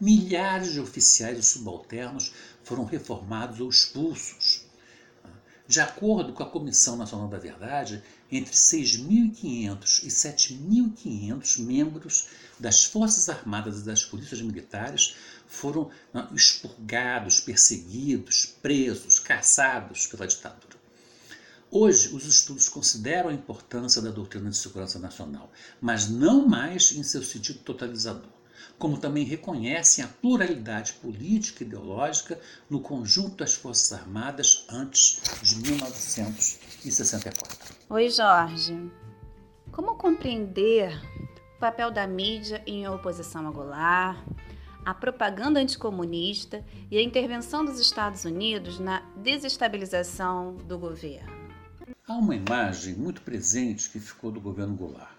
Milhares 0.01 0.73
de 0.73 0.81
oficiais 0.81 1.39
e 1.39 1.43
subalternos 1.43 2.33
foram 2.63 2.85
reformados 2.85 3.61
ou 3.61 3.69
expulsos. 3.69 4.65
De 5.67 5.81
acordo 5.81 6.33
com 6.33 6.43
a 6.43 6.51
Comissão 6.51 6.97
Nacional 6.97 7.29
da 7.29 7.39
Verdade, 7.39 8.03
entre 8.31 8.53
6.500 8.53 10.05
e 10.05 10.09
7.500 10.09 11.59
membros 11.61 12.29
das 12.59 12.85
Forças 12.85 13.29
Armadas 13.29 13.81
e 13.81 13.85
das 13.85 14.05
Polícias 14.05 14.41
Militares 14.41 15.17
foram 15.47 15.91
expurgados, 16.35 17.41
perseguidos, 17.41 18.47
presos, 18.61 19.19
caçados 19.19 20.07
pela 20.07 20.27
ditadura. 20.27 20.82
Hoje, 21.75 22.15
os 22.15 22.27
estudos 22.27 22.69
consideram 22.69 23.31
a 23.31 23.33
importância 23.33 24.03
da 24.03 24.11
doutrina 24.11 24.51
de 24.51 24.57
segurança 24.59 24.99
nacional, 24.99 25.51
mas 25.81 26.07
não 26.07 26.47
mais 26.47 26.93
em 26.93 27.03
seu 27.03 27.23
sentido 27.23 27.61
totalizador, 27.61 28.29
como 28.79 28.99
também 28.99 29.25
reconhecem 29.25 30.05
a 30.05 30.09
pluralidade 30.09 30.93
política 30.93 31.65
e 31.65 31.67
ideológica 31.67 32.39
no 32.69 32.79
conjunto 32.79 33.37
das 33.37 33.55
Forças 33.55 33.91
Armadas 33.91 34.67
antes 34.69 35.23
de 35.41 35.63
1964. 35.63 37.75
Oi, 37.89 38.11
Jorge. 38.11 38.93
Como 39.73 39.97
compreender 39.97 40.95
o 41.57 41.59
papel 41.59 41.91
da 41.91 42.07
mídia 42.07 42.63
em 42.67 42.87
oposição 42.87 43.49
a 43.49 43.51
Goulart, 43.51 44.23
a 44.85 44.93
propaganda 44.93 45.59
anticomunista 45.59 46.63
e 46.91 46.99
a 46.99 47.03
intervenção 47.03 47.65
dos 47.65 47.81
Estados 47.81 48.27
Unidos 48.27 48.79
na 48.79 49.01
desestabilização 49.17 50.55
do 50.55 50.79
governo. 50.79 51.42
Há 52.07 52.15
uma 52.15 52.37
imagem 52.37 52.95
muito 52.95 53.23
presente 53.23 53.91
que 53.91 53.99
ficou 53.99 54.31
do 54.31 54.41
governo 54.41 54.77
Goulart, 54.77 55.17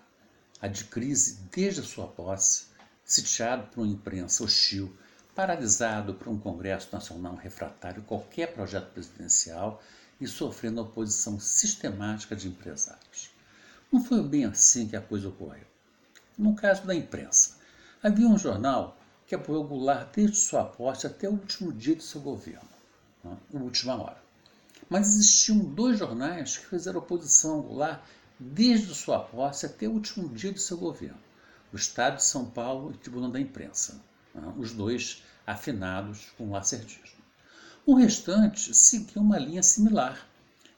a 0.62 0.68
de 0.68 0.86
crise 0.86 1.40
desde 1.52 1.82
a 1.82 1.84
sua 1.84 2.08
posse, 2.08 2.68
sitiado 3.04 3.68
por 3.68 3.82
uma 3.82 3.92
imprensa 3.92 4.44
hostil, 4.44 4.96
paralisado 5.36 6.14
por 6.14 6.28
um 6.30 6.40
Congresso 6.40 6.90
Nacional 6.92 7.36
refratário 7.36 8.02
a 8.02 8.06
qualquer 8.06 8.54
projeto 8.54 8.92
presidencial 8.92 9.82
e 10.22 10.28
sofrendo 10.28 10.80
a 10.80 10.84
oposição 10.84 11.40
sistemática 11.40 12.36
de 12.36 12.48
empresários. 12.48 13.32
Não 13.92 14.04
foi 14.04 14.24
bem 14.24 14.46
assim 14.46 14.88
que 14.88 14.96
a 14.96 15.02
coisa 15.02 15.30
ocorreu. 15.30 15.68
No 16.38 16.56
caso 16.56 16.86
da 16.86 16.96
imprensa, 16.96 17.58
havia 18.02 18.28
um 18.28 18.38
jornal 18.38 18.98
que 19.28 19.36
apoiou 19.36 19.68
Goulart 19.68 20.16
desde 20.16 20.38
sua 20.38 20.64
posse 20.64 21.08
até 21.08 21.28
o 21.28 21.34
último 21.34 21.74
dia 21.74 21.96
de 21.96 22.04
seu 22.04 22.22
governo, 22.22 22.70
né, 23.24 23.38
última 23.52 23.96
hora. 23.96 24.23
Mas 24.90 25.16
existiam 25.16 25.60
dois 25.60 26.00
jornais 26.00 26.58
que 26.58 26.68
fizeram 26.68 27.00
oposição 27.00 27.62
Goulart 27.62 28.02
desde 28.40 28.94
sua 28.94 29.20
posse 29.20 29.66
até 29.66 29.88
o 29.88 29.92
último 29.92 30.30
dia 30.30 30.52
de 30.52 30.62
seu 30.62 30.78
governo: 30.78 31.20
o 31.72 31.76
Estado 31.76 32.18
de 32.18 32.24
São 32.24 32.46
Paulo 32.46 32.92
e 32.92 32.96
o 32.96 32.98
Tribunal 32.98 33.32
da 33.32 33.40
Imprensa, 33.40 34.02
né, 34.34 34.54
os 34.58 34.74
dois 34.74 35.24
afinados 35.46 36.32
com 36.38 36.48
o 36.48 36.52
lacertismo. 36.52 37.24
O 37.86 37.96
restante 37.96 38.74
seguia 38.74 39.22
uma 39.22 39.38
linha 39.38 39.62
similar. 39.62 40.28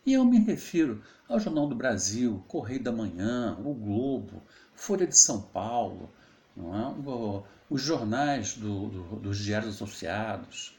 E 0.05 0.13
eu 0.13 0.23
me 0.23 0.39
refiro 0.39 1.03
ao 1.27 1.39
Jornal 1.39 1.67
do 1.67 1.75
Brasil, 1.75 2.43
Correio 2.47 2.83
da 2.83 2.91
Manhã, 2.91 3.57
O 3.63 3.73
Globo, 3.73 4.41
Folha 4.73 5.07
de 5.07 5.17
São 5.17 5.41
Paulo, 5.41 6.11
é? 6.57 7.43
os 7.69 7.81
jornais 7.81 8.55
do, 8.55 8.87
do, 8.87 9.03
dos 9.17 9.37
diários 9.39 9.75
associados. 9.75 10.77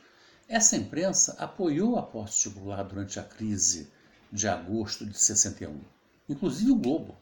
Essa 0.49 0.76
imprensa 0.76 1.35
apoiou 1.41 1.99
a 1.99 2.03
posse 2.03 2.49
de 2.49 2.55
durante 2.55 3.19
a 3.19 3.25
crise 3.25 3.91
de 4.31 4.47
agosto 4.47 5.05
de 5.05 5.19
61, 5.19 5.81
inclusive 6.29 6.71
o 6.71 6.76
Globo, 6.76 7.17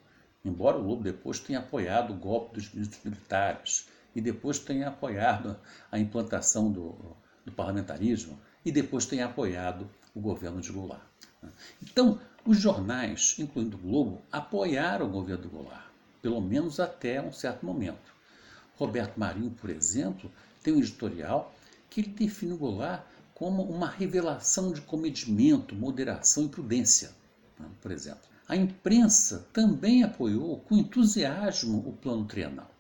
embora 0.45 0.77
o 0.77 0.83
Globo 0.83 1.03
depois 1.03 1.41
tenha 1.41 1.61
apoiado 1.61 2.13
o 2.13 2.17
golpe 2.17 2.57
dos 2.57 2.71
ministros 2.75 3.03
militares 3.03 3.89
e 4.15 4.21
depois 4.21 4.59
tenha 4.59 4.89
apoiado 4.89 5.57
a 5.91 5.99
implantação 5.99 6.71
do, 6.71 7.17
do 7.47 7.53
parlamentarismo 7.53 8.39
e 8.63 8.71
depois 8.71 9.07
tenha 9.07 9.25
apoiado 9.25 9.89
o 10.15 10.21
governo 10.21 10.61
de 10.61 10.71
Goulart. 10.71 11.03
Então, 11.83 12.21
os 12.45 12.59
jornais, 12.59 13.37
incluindo 13.39 13.79
o 13.79 13.81
Globo, 13.81 14.21
apoiaram 14.31 15.07
o 15.07 15.11
governo 15.11 15.45
de 15.45 15.49
Goulart, 15.49 15.87
pelo 16.21 16.43
menos 16.43 16.79
até 16.79 17.23
um 17.23 17.33
certo 17.33 17.65
momento. 17.65 18.13
Roberto 18.77 19.19
Marinho, 19.19 19.51
por 19.51 19.71
exemplo, 19.71 20.31
tem 20.63 20.75
um 20.75 20.79
editorial 20.79 21.55
que 21.89 22.03
ele 22.03 22.11
define 22.11 22.53
o 22.53 22.59
Goulart 22.59 23.14
como 23.35 23.63
uma 23.63 23.89
revelação 23.89 24.73
de 24.73 24.81
comedimento, 24.81 25.75
moderação 25.75 26.45
e 26.45 26.49
prudência, 26.49 27.11
né, 27.59 27.67
por 27.81 27.91
exemplo. 27.91 28.23
A 28.47 28.55
imprensa 28.55 29.47
também 29.53 30.05
apoiou 30.05 30.61
com 30.61 30.77
entusiasmo 30.77 31.79
o 31.79 31.93
plano 31.93 32.25
trienal. 32.27 32.71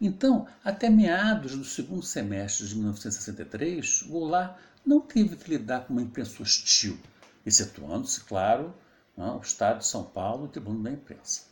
Então, 0.00 0.46
até 0.62 0.88
meados 0.88 1.56
do 1.56 1.64
segundo 1.64 2.02
semestre 2.02 2.66
de 2.68 2.76
1963, 2.76 4.02
Goulart 4.02 4.56
não 4.86 5.00
teve 5.00 5.34
que 5.36 5.50
lidar 5.50 5.86
com 5.86 5.94
uma 5.94 6.02
imprensa 6.02 6.42
hostil, 6.42 6.98
excetuando-se, 7.44 8.20
claro, 8.20 8.72
né, 9.16 9.26
o 9.32 9.40
Estado 9.40 9.78
de 9.78 9.86
São 9.86 10.04
Paulo 10.04 10.44
e 10.44 10.46
o 10.46 10.50
Tribunal 10.50 10.82
da 10.82 10.92
Imprensa. 10.92 11.48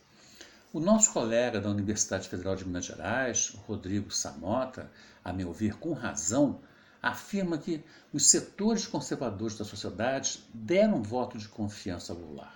O 0.71 0.79
nosso 0.79 1.11
colega 1.11 1.59
da 1.59 1.69
Universidade 1.69 2.29
Federal 2.29 2.55
de 2.55 2.65
Minas 2.65 2.85
Gerais, 2.85 3.49
Rodrigo 3.67 4.11
Samota, 4.11 4.89
a 5.23 5.33
meu 5.33 5.51
ver 5.51 5.77
com 5.77 5.91
razão, 5.91 6.59
afirma 7.07 7.57
que 7.57 7.83
os 8.11 8.29
setores 8.29 8.85
conservadores 8.85 9.57
da 9.57 9.65
sociedade 9.65 10.43
deram 10.53 11.01
voto 11.01 11.37
de 11.37 11.47
confiança 11.47 12.13
ao 12.13 12.19
Goulart, 12.19 12.55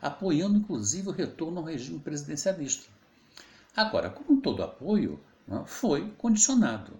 apoiando 0.00 0.56
inclusive 0.56 1.08
o 1.08 1.12
retorno 1.12 1.58
ao 1.58 1.64
regime 1.64 1.98
presidencialista. 1.98 2.88
Agora, 3.74 4.10
como 4.10 4.40
todo 4.40 4.62
apoio, 4.62 5.20
né, 5.46 5.62
foi 5.66 6.10
condicionado. 6.18 6.92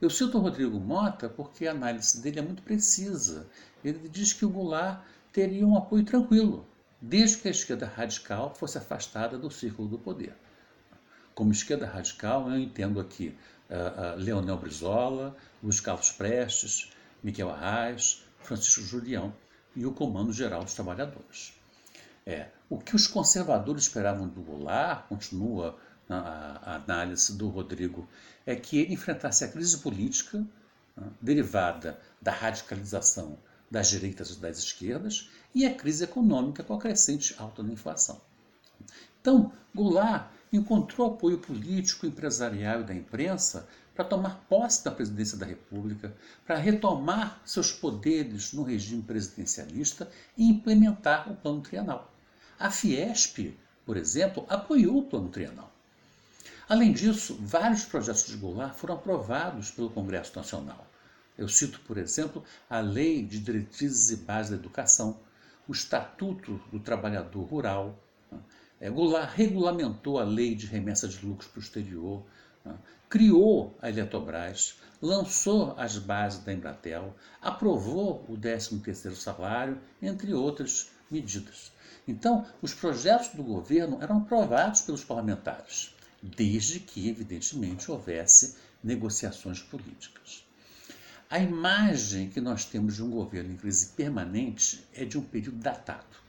Eu 0.00 0.10
cito 0.10 0.36
o 0.36 0.40
Rodrigo 0.40 0.78
Mota 0.78 1.28
porque 1.28 1.66
a 1.66 1.70
análise 1.70 2.20
dele 2.20 2.38
é 2.38 2.42
muito 2.42 2.62
precisa. 2.62 3.46
Ele 3.82 4.08
diz 4.08 4.32
que 4.32 4.44
o 4.44 4.50
Goulart 4.50 5.02
teria 5.32 5.66
um 5.66 5.76
apoio 5.76 6.04
tranquilo, 6.04 6.66
desde 7.00 7.38
que 7.38 7.48
a 7.48 7.50
esquerda 7.50 7.86
radical 7.86 8.54
fosse 8.54 8.78
afastada 8.78 9.38
do 9.38 9.50
círculo 9.50 9.88
do 9.88 9.98
poder. 9.98 10.36
Como 11.34 11.52
esquerda 11.52 11.86
radical, 11.86 12.50
eu 12.50 12.58
entendo 12.58 12.98
aqui 12.98 13.36
uh, 13.70 14.16
Leonel 14.16 14.56
Brizola, 14.56 15.36
Luiz 15.62 15.80
Carlos 15.80 16.10
Prestes, 16.10 16.90
Miguel 17.22 17.50
Arraes, 17.50 18.24
Francisco 18.40 18.82
Julião 18.82 19.34
e 19.74 19.84
o 19.84 19.92
Comando 19.92 20.32
Geral 20.32 20.64
dos 20.64 20.74
Trabalhadores. 20.74 21.52
É, 22.24 22.48
o 22.68 22.78
que 22.78 22.96
os 22.96 23.06
conservadores 23.06 23.84
esperavam 23.84 24.28
do 24.28 24.40
Goulart, 24.42 25.06
continua 25.08 25.78
a, 26.08 26.72
a 26.72 26.74
análise 26.76 27.36
do 27.36 27.48
Rodrigo, 27.48 28.08
é 28.44 28.56
que 28.56 28.78
ele 28.78 28.94
enfrentasse 28.94 29.44
a 29.44 29.48
crise 29.48 29.78
política 29.78 30.44
né, 30.96 31.08
derivada 31.20 32.00
da 32.20 32.32
radicalização 32.32 33.38
das 33.70 33.88
direitas 33.88 34.30
e 34.30 34.40
das 34.40 34.58
esquerdas 34.58 35.28
e 35.54 35.66
a 35.66 35.74
crise 35.74 36.04
econômica 36.04 36.62
com 36.62 36.74
a 36.74 36.78
crescente 36.78 37.34
alta 37.38 37.62
da 37.62 37.72
inflação. 37.72 38.20
Então, 39.20 39.52
Goulart 39.74 40.30
encontrou 40.52 41.08
apoio 41.08 41.38
político, 41.38 42.06
empresarial 42.06 42.80
e 42.80 42.84
da 42.84 42.94
imprensa 42.94 43.68
para 43.94 44.04
tomar 44.04 44.44
posse 44.48 44.84
da 44.84 44.90
presidência 44.90 45.38
da 45.38 45.46
República, 45.46 46.14
para 46.46 46.56
retomar 46.56 47.40
seus 47.44 47.72
poderes 47.72 48.52
no 48.52 48.62
regime 48.62 49.02
presidencialista 49.02 50.10
e 50.36 50.46
implementar 50.48 51.30
o 51.30 51.36
Plano 51.36 51.62
Trienal. 51.62 52.12
A 52.58 52.70
Fiesp, 52.70 53.56
por 53.84 53.96
exemplo, 53.96 54.44
apoiou 54.48 54.98
o 54.98 55.04
Plano 55.04 55.30
Trienal. 55.30 55.72
Além 56.68 56.92
disso, 56.92 57.38
vários 57.40 57.84
projetos 57.84 58.26
de 58.26 58.36
Goulart 58.36 58.74
foram 58.74 58.96
aprovados 58.96 59.70
pelo 59.70 59.88
Congresso 59.88 60.36
Nacional. 60.36 60.86
Eu 61.38 61.48
cito, 61.48 61.80
por 61.80 61.96
exemplo, 61.96 62.42
a 62.68 62.80
Lei 62.80 63.22
de 63.22 63.38
Diretrizes 63.38 64.10
e 64.10 64.16
Bases 64.16 64.50
da 64.50 64.56
Educação, 64.56 65.18
o 65.68 65.72
Estatuto 65.72 66.60
do 66.72 66.80
Trabalhador 66.80 67.42
Rural. 67.44 67.96
É, 68.80 68.88
regulamentou 69.34 70.18
a 70.18 70.24
Lei 70.24 70.54
de 70.54 70.66
Remessa 70.66 71.08
de 71.08 71.24
Lucros 71.24 71.48
para 71.48 71.60
o 71.60 71.62
Exterior, 71.62 72.22
né? 72.64 72.74
criou 73.08 73.76
a 73.80 73.88
Eletrobras, 73.88 74.76
lançou 75.00 75.74
as 75.78 75.96
bases 75.96 76.44
da 76.44 76.52
Embratel, 76.52 77.14
aprovou 77.40 78.24
o 78.28 78.36
13º 78.36 79.14
salário, 79.14 79.80
entre 80.02 80.34
outras 80.34 80.90
medidas. 81.10 81.72
Então, 82.06 82.46
os 82.60 82.74
projetos 82.74 83.28
do 83.28 83.42
governo 83.42 83.98
eram 84.02 84.18
aprovados 84.18 84.82
pelos 84.82 85.02
parlamentares, 85.02 85.94
desde 86.22 86.78
que, 86.80 87.08
evidentemente, 87.08 87.90
houvesse 87.90 88.56
negociações 88.82 89.60
políticas. 89.60 90.44
A 91.28 91.40
imagem 91.40 92.30
que 92.30 92.40
nós 92.40 92.64
temos 92.64 92.94
de 92.94 93.02
um 93.02 93.10
governo 93.10 93.52
em 93.52 93.56
crise 93.56 93.88
permanente 93.88 94.86
é 94.94 95.04
de 95.04 95.18
um 95.18 95.22
período 95.22 95.58
datado. 95.58 96.25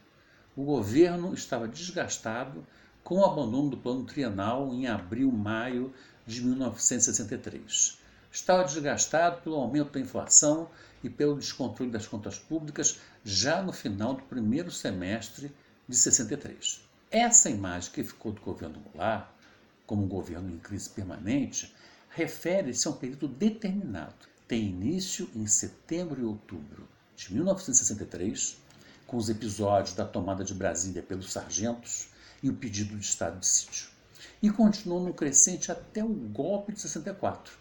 O 0.58 0.64
governo 0.64 1.36
estava 1.36 1.68
desgastado 1.68 2.66
com 3.04 3.20
o 3.20 3.24
abandono 3.24 3.70
do 3.70 3.78
plano 3.78 4.04
trienal 4.06 4.74
em 4.74 4.88
abril, 4.88 5.32
maio 5.32 5.94
de 6.26 6.44
1963. 6.44 8.00
Estava 8.32 8.64
desgastado 8.64 9.44
pelo 9.44 9.58
aumento 9.58 9.92
da 9.92 10.00
inflação 10.00 10.68
e 11.04 11.12
pelo 11.12 11.38
descontrole 11.38 11.92
das 11.92 12.08
contas 12.08 12.40
públicas 12.40 13.00
já 13.24 13.62
no 13.62 13.72
final 13.72 14.16
do 14.16 14.24
primeiro 14.24 14.72
semestre 14.72 15.56
de 15.88 15.96
63. 15.96 16.82
Essa 17.12 17.52
imagem 17.52 17.92
que 17.92 18.04
ficou 18.04 18.32
do 18.32 18.42
governo 18.42 18.80
Goulart, 18.80 19.30
como 19.86 20.06
um 20.06 20.10
governo 20.10 20.50
em 20.50 20.58
crise 20.58 20.90
permanente, 20.90 21.72
refere-se 22.10 22.88
a 22.88 22.92
um 22.92 22.96
período 22.96 23.28
determinado. 23.28 24.26
Tem 24.48 24.66
início 24.66 25.30
em 25.36 25.46
setembro 25.46 26.20
e 26.20 26.26
outubro 26.26 26.90
de 27.16 27.32
1963, 27.32 28.58
com 29.08 29.18
os 29.18 29.30
episódios 29.30 29.96
da 29.96 30.06
tomada 30.06 30.44
de 30.44 30.54
Brasília 30.54 31.02
pelos 31.02 31.32
sargentos 31.32 32.10
e 32.44 32.50
o 32.50 32.54
pedido 32.54 32.96
de 32.96 33.06
estado 33.06 33.40
de 33.40 33.48
sítio, 33.48 33.88
e 34.44 34.50
continuou 34.52 35.02
no 35.02 35.14
crescente 35.14 35.72
até 35.72 36.04
o 36.04 36.10
golpe 36.10 36.74
de 36.74 36.82
64. 36.82 37.54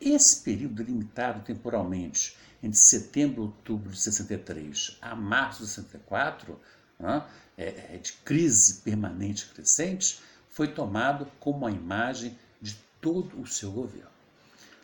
Esse 0.00 0.42
período 0.42 0.82
limitado 0.82 1.42
temporalmente 1.44 2.36
entre 2.62 2.78
setembro 2.78 3.42
e 3.42 3.46
outubro 3.46 3.92
de 3.92 4.00
63 4.00 4.98
a 5.00 5.14
março 5.14 5.62
de 5.62 5.68
64, 5.68 6.60
né, 6.98 7.24
é, 7.56 7.98
de 8.02 8.12
crise 8.12 8.80
permanente 8.82 9.46
crescente, 9.46 10.20
foi 10.48 10.68
tomado 10.68 11.26
como 11.38 11.66
a 11.66 11.70
imagem 11.70 12.36
de 12.60 12.76
todo 13.00 13.40
o 13.40 13.46
seu 13.46 13.70
governo. 13.70 14.10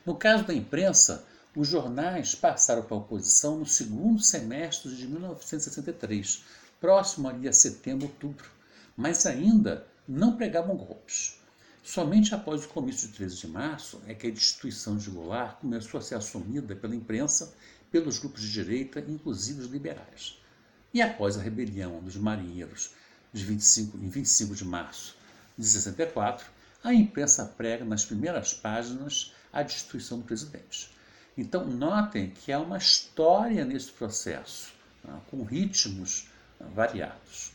No 0.04 0.14
caso 0.14 0.44
da 0.44 0.54
imprensa, 0.54 1.25
os 1.54 1.66
jornais 1.66 2.35
passaram 2.35 2.83
para 2.83 2.95
a 2.95 3.00
oposição 3.00 3.59
no 3.59 3.66
segundo 3.66 4.23
semestre 4.23 4.95
de 4.95 5.07
1963, 5.07 6.45
próximo 6.80 7.28
ali 7.28 7.49
a 7.49 7.52
setembro, 7.52 8.07
outubro, 8.07 8.49
mas 8.97 9.26
ainda 9.26 9.87
não 10.07 10.37
pregavam 10.37 10.76
golpes. 10.76 11.40
Somente 11.83 12.35
após 12.35 12.64
o 12.64 12.69
comício 12.69 13.09
de 13.09 13.14
13 13.14 13.37
de 13.37 13.49
março 13.49 14.00
é 14.07 14.14
que 14.14 14.28
a 14.28 14.30
destituição 14.30 14.97
de 14.97 15.11
Goulart 15.11 15.57
começou 15.61 15.99
a 15.99 16.02
ser 16.02 16.14
assumida 16.14 16.76
pela 16.76 16.95
imprensa, 16.95 17.52
pelos 17.90 18.19
grupos 18.19 18.42
de 18.42 18.52
direita, 18.52 19.00
inclusive 19.00 19.62
os 19.62 19.66
liberais. 19.66 20.38
E 20.95 21.02
após 21.02 21.37
a 21.37 21.42
rebelião 21.42 22.00
dos 22.00 22.16
marinheiros 22.16 22.90
de 23.33 23.45
25, 23.45 23.99
em 23.99 24.09
25 24.09 24.54
de 24.54 24.64
março 24.64 25.16
de 25.59 25.66
64, 25.66 26.47
a 26.83 26.95
imprensa 26.95 27.45
prega 27.45 27.85
nas 27.85 28.04
primeiras 28.04 28.54
páginas 28.54 29.33
a 29.52 29.62
destituição 29.62 30.19
do 30.19 30.25
presidente. 30.25 30.90
Então, 31.40 31.64
notem 31.64 32.28
que 32.28 32.52
há 32.52 32.61
uma 32.61 32.76
história 32.76 33.64
nesse 33.64 33.90
processo, 33.92 34.75
né, 35.02 35.18
com 35.30 35.42
ritmos 35.42 36.28
né, 36.61 36.66
variados. 36.75 37.52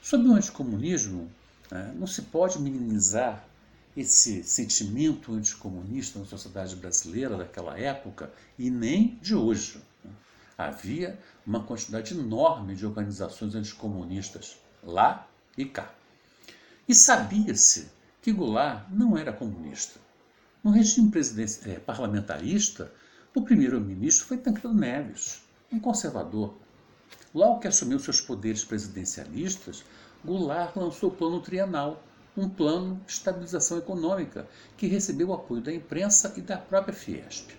Sobre 0.00 0.28
o 0.28 0.32
anticomunismo, 0.32 1.30
né, 1.70 1.92
não 1.94 2.06
se 2.06 2.22
pode 2.22 2.58
minimizar 2.58 3.44
esse 3.94 4.42
sentimento 4.42 5.34
anticomunista 5.34 6.18
na 6.18 6.24
sociedade 6.24 6.74
brasileira 6.74 7.36
daquela 7.36 7.78
época 7.78 8.32
e 8.58 8.70
nem 8.70 9.18
de 9.20 9.34
hoje. 9.34 9.78
Havia 10.56 11.20
uma 11.46 11.62
quantidade 11.62 12.14
enorme 12.14 12.74
de 12.74 12.86
organizações 12.86 13.54
anticomunistas 13.54 14.56
lá 14.82 15.28
e 15.58 15.66
cá. 15.66 15.92
E 16.88 16.94
sabia-se 16.94 17.90
que 18.22 18.32
Goulart 18.32 18.88
não 18.90 19.18
era 19.18 19.30
comunista. 19.30 20.00
No 20.62 20.70
regime 20.70 21.10
é, 21.66 21.80
parlamentarista, 21.80 22.92
o 23.34 23.42
primeiro-ministro 23.42 24.28
foi 24.28 24.36
Tancredo 24.36 24.72
Neves, 24.72 25.42
um 25.72 25.80
conservador. 25.80 26.54
Logo 27.34 27.58
que 27.58 27.66
assumiu 27.66 27.98
seus 27.98 28.20
poderes 28.20 28.64
presidencialistas, 28.64 29.84
Goulart 30.24 30.76
lançou 30.76 31.10
o 31.10 31.14
Plano 31.14 31.40
Trienal, 31.40 32.00
um 32.36 32.48
plano 32.48 33.00
de 33.04 33.12
estabilização 33.12 33.76
econômica 33.76 34.46
que 34.76 34.86
recebeu 34.86 35.30
o 35.30 35.34
apoio 35.34 35.60
da 35.60 35.72
imprensa 35.72 36.32
e 36.36 36.40
da 36.40 36.56
própria 36.56 36.94
Fiesp. 36.94 37.50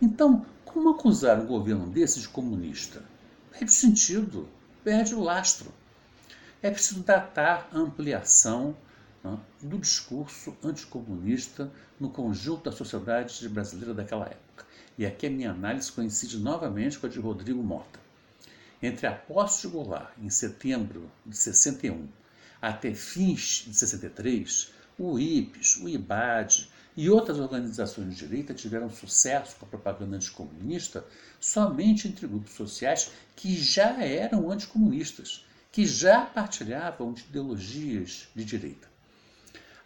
Então, 0.00 0.46
como 0.64 0.88
acusar 0.88 1.38
um 1.38 1.46
governo 1.46 1.86
desse 1.90 2.20
de 2.20 2.28
comunista? 2.28 3.02
Perde 3.50 3.66
o 3.66 3.74
sentido, 3.74 4.48
perde 4.82 5.14
o 5.14 5.20
lastro. 5.20 5.70
É 6.62 6.70
preciso 6.70 7.02
datar 7.02 7.68
a 7.70 7.78
ampliação 7.78 8.74
né, 9.22 9.38
do 9.62 9.78
discurso 9.78 10.56
anticomunista 10.62 11.70
no 11.98 12.10
conjunto 12.10 12.70
da 12.70 12.76
sociedade 12.76 13.48
brasileira 13.48 13.94
daquela 13.94 14.26
época. 14.26 14.66
E 14.98 15.04
aqui 15.04 15.26
a 15.26 15.30
minha 15.30 15.50
análise 15.50 15.92
coincide 15.92 16.38
novamente 16.38 16.98
com 16.98 17.06
a 17.06 17.10
de 17.10 17.20
Rodrigo 17.20 17.62
Mota. 17.62 18.00
Entre 18.82 19.06
a 19.06 19.12
posse 19.12 19.62
de 19.62 19.68
Goulart, 19.68 20.12
em 20.18 20.30
setembro 20.30 21.10
de 21.24 21.36
61, 21.36 22.06
até 22.60 22.94
fins 22.94 23.64
de 23.66 23.74
63, 23.74 24.72
o 24.98 25.18
IPES, 25.18 25.76
o 25.76 25.88
IBAD 25.88 26.70
e 26.96 27.10
outras 27.10 27.38
organizações 27.38 28.14
de 28.14 28.26
direita 28.26 28.54
tiveram 28.54 28.88
sucesso 28.88 29.56
com 29.56 29.66
a 29.66 29.68
propaganda 29.68 30.16
anticomunista 30.16 31.04
somente 31.38 32.08
entre 32.08 32.26
grupos 32.26 32.54
sociais 32.54 33.10
que 33.34 33.54
já 33.54 34.02
eram 34.02 34.50
anticomunistas, 34.50 35.44
que 35.70 35.84
já 35.84 36.22
partilhavam 36.24 37.12
de 37.12 37.22
ideologias 37.24 38.28
de 38.34 38.44
direita. 38.44 38.95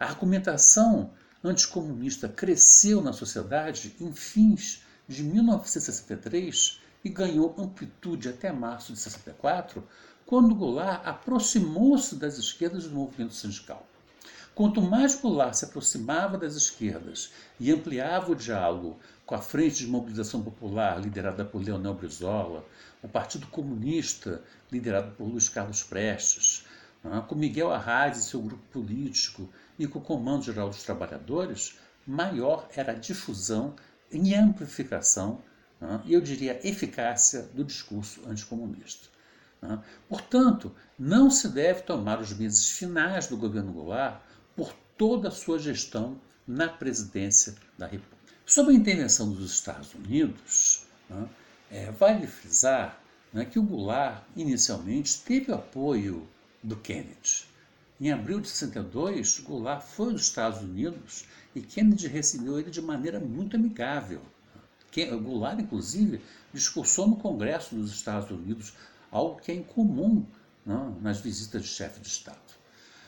A 0.00 0.06
argumentação 0.06 1.10
anticomunista 1.44 2.26
cresceu 2.26 3.02
na 3.02 3.12
sociedade 3.12 3.94
em 4.00 4.10
fins 4.14 4.82
de 5.06 5.22
1963 5.22 6.80
e 7.04 7.10
ganhou 7.10 7.54
amplitude 7.58 8.30
até 8.30 8.50
março 8.50 8.94
de 8.94 8.98
64, 8.98 9.86
quando 10.24 10.54
Goulart 10.54 11.06
aproximou-se 11.06 12.14
das 12.16 12.38
esquerdas 12.38 12.84
do 12.84 12.94
movimento 12.94 13.34
sindical. 13.34 13.86
Quanto 14.54 14.80
mais 14.80 15.14
Goulart 15.14 15.52
se 15.52 15.66
aproximava 15.66 16.38
das 16.38 16.54
esquerdas 16.54 17.30
e 17.58 17.70
ampliava 17.70 18.32
o 18.32 18.36
diálogo 18.36 18.98
com 19.26 19.34
a 19.34 19.42
Frente 19.42 19.80
de 19.80 19.86
Mobilização 19.86 20.42
Popular, 20.42 20.98
liderada 20.98 21.44
por 21.44 21.62
Leonel 21.62 21.92
Brizola, 21.92 22.64
o 23.02 23.08
Partido 23.08 23.46
Comunista, 23.48 24.42
liderado 24.72 25.12
por 25.12 25.28
Luiz 25.28 25.50
Carlos 25.50 25.82
Prestes, 25.82 26.64
com 27.26 27.34
Miguel 27.34 27.72
Arraes 27.72 28.18
e 28.18 28.22
seu 28.22 28.40
grupo 28.42 28.62
político, 28.70 29.48
e 29.78 29.86
com 29.86 29.98
o 29.98 30.02
Comando 30.02 30.44
Geral 30.44 30.68
dos 30.68 30.82
Trabalhadores, 30.82 31.78
maior 32.06 32.68
era 32.74 32.92
a 32.92 32.94
difusão 32.94 33.74
e 34.12 34.34
amplificação, 34.34 35.42
e 36.04 36.12
eu 36.12 36.20
diria 36.20 36.60
eficácia, 36.66 37.42
do 37.54 37.64
discurso 37.64 38.20
anticomunista. 38.28 39.08
Portanto, 40.08 40.74
não 40.98 41.30
se 41.30 41.48
deve 41.48 41.82
tomar 41.82 42.20
os 42.20 42.32
meses 42.32 42.70
finais 42.70 43.26
do 43.26 43.36
governo 43.36 43.72
Goulart 43.72 44.20
por 44.54 44.74
toda 44.96 45.28
a 45.28 45.32
sua 45.32 45.58
gestão 45.58 46.20
na 46.46 46.68
presidência 46.68 47.54
da 47.78 47.86
República. 47.86 48.16
Sobre 48.44 48.72
a 48.72 48.76
intervenção 48.76 49.30
dos 49.30 49.52
Estados 49.52 49.94
Unidos, 49.94 50.84
é, 51.70 51.90
vale 51.92 52.26
frisar 52.26 53.00
né, 53.32 53.44
que 53.44 53.58
o 53.58 53.62
Goulart 53.62 54.24
inicialmente 54.34 55.20
teve 55.20 55.52
apoio 55.52 56.28
do 56.62 56.76
Kennedy. 56.76 57.44
Em 58.00 58.10
abril 58.12 58.40
de 58.40 58.48
62, 58.48 59.40
Goulart 59.40 59.82
foi 59.82 60.12
aos 60.12 60.22
Estados 60.22 60.60
Unidos 60.60 61.26
e 61.54 61.60
Kennedy 61.60 62.06
recebeu 62.06 62.58
ele 62.58 62.70
de 62.70 62.80
maneira 62.80 63.20
muito 63.20 63.56
amigável. 63.56 64.22
Goulart, 65.22 65.60
inclusive, 65.60 66.20
discursou 66.52 67.06
no 67.06 67.16
Congresso 67.16 67.74
dos 67.74 67.92
Estados 67.92 68.30
Unidos, 68.30 68.72
algo 69.10 69.40
que 69.40 69.52
é 69.52 69.54
incomum 69.54 70.26
não, 70.64 70.98
nas 71.00 71.20
visitas 71.20 71.62
de 71.62 71.68
chefe 71.68 72.00
de 72.00 72.08
Estado. 72.08 72.38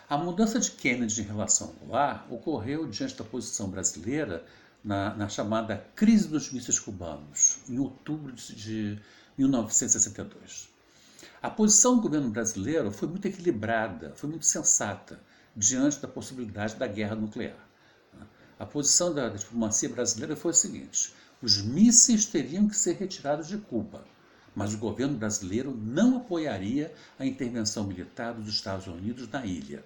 A 0.08 0.16
mudança 0.16 0.60
de 0.60 0.70
Kennedy 0.70 1.22
em 1.22 1.24
relação 1.24 1.68
ao 1.68 1.72
Goulart 1.74 2.30
ocorreu 2.30 2.86
diante 2.86 3.16
da 3.16 3.24
posição 3.24 3.68
brasileira 3.68 4.44
na, 4.84 5.14
na 5.14 5.28
chamada 5.28 5.86
crise 5.94 6.28
dos 6.28 6.52
mísseis 6.52 6.78
cubanos, 6.78 7.58
em 7.68 7.78
outubro 7.78 8.32
de, 8.32 8.54
de 8.54 9.02
1962. 9.38 10.71
A 11.42 11.50
posição 11.50 11.96
do 11.96 12.02
governo 12.02 12.31
brasileiro 12.31 12.92
foi 12.92 13.09
muito 13.09 13.26
equilibrada, 13.26 14.12
foi 14.14 14.31
muito 14.31 14.46
sensata 14.46 15.20
diante 15.57 15.98
da 15.98 16.07
possibilidade 16.07 16.76
da 16.76 16.87
guerra 16.87 17.16
nuclear. 17.16 17.68
A 18.61 18.64
posição 18.64 19.12
da 19.12 19.28
diplomacia 19.28 19.88
brasileira 19.88 20.37
foi 20.37 20.52
a 20.52 20.55
seguinte: 20.55 21.12
os 21.42 21.61
mísseis 21.61 22.26
teriam 22.26 22.68
que 22.68 22.76
ser 22.76 22.92
retirados 22.92 23.48
de 23.48 23.59
Cuba, 23.59 24.05
mas 24.55 24.72
o 24.72 24.78
governo 24.78 25.18
brasileiro 25.18 25.76
não 25.76 26.18
apoiaria 26.18 26.94
a 27.18 27.26
intervenção 27.26 27.85
militar 27.85 28.35
dos 28.35 28.48
Estados 28.48 28.87
Unidos 28.87 29.28
na 29.28 29.44
ilha. 29.44 29.85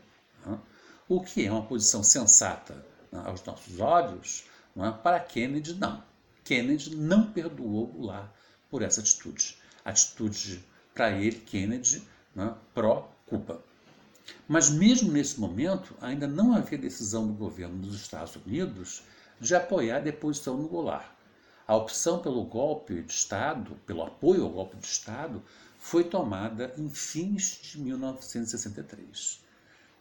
O 1.09 1.23
que 1.23 1.47
é 1.47 1.51
uma 1.51 1.65
posição 1.65 2.03
sensata 2.03 2.85
aos 3.11 3.43
nossos 3.45 3.81
olhos, 3.81 4.45
é? 4.77 4.91
Para 4.91 5.21
Kennedy, 5.21 5.73
não. 5.73 6.03
Kennedy 6.45 6.95
não 6.95 7.33
perdoou 7.33 7.87
Goulart 7.87 8.29
por 8.69 8.83
essa 8.83 9.01
atitude. 9.01 9.57
Atitude, 9.83 10.63
para 10.97 11.11
ele, 11.13 11.37
Kennedy, 11.41 12.03
é? 12.35 12.55
pró-Cuba. 12.75 13.63
Mas 14.49 14.71
mesmo 14.71 15.13
nesse 15.13 15.39
momento, 15.39 15.95
ainda 16.01 16.27
não 16.27 16.55
havia 16.55 16.79
decisão 16.79 17.27
do 17.27 17.35
governo 17.35 17.77
dos 17.77 17.95
Estados 17.95 18.35
Unidos 18.37 19.03
de 19.39 19.55
apoiar 19.55 19.99
a 19.99 20.01
deposição 20.01 20.57
no 20.57 20.67
Goulart. 20.67 21.07
A 21.69 21.77
opção 21.77 22.21
pelo 22.21 22.43
golpe 22.45 23.03
de 23.03 23.13
Estado, 23.13 23.77
pelo 23.87 24.03
apoio 24.03 24.45
ao 24.45 24.51
golpe 24.51 24.77
de 24.79 24.87
Estado, 24.87 25.43
foi 25.79 26.03
tomada 26.03 26.73
em 26.79 26.89
fins 26.89 27.61
de 27.63 27.79
1963. 27.79 29.41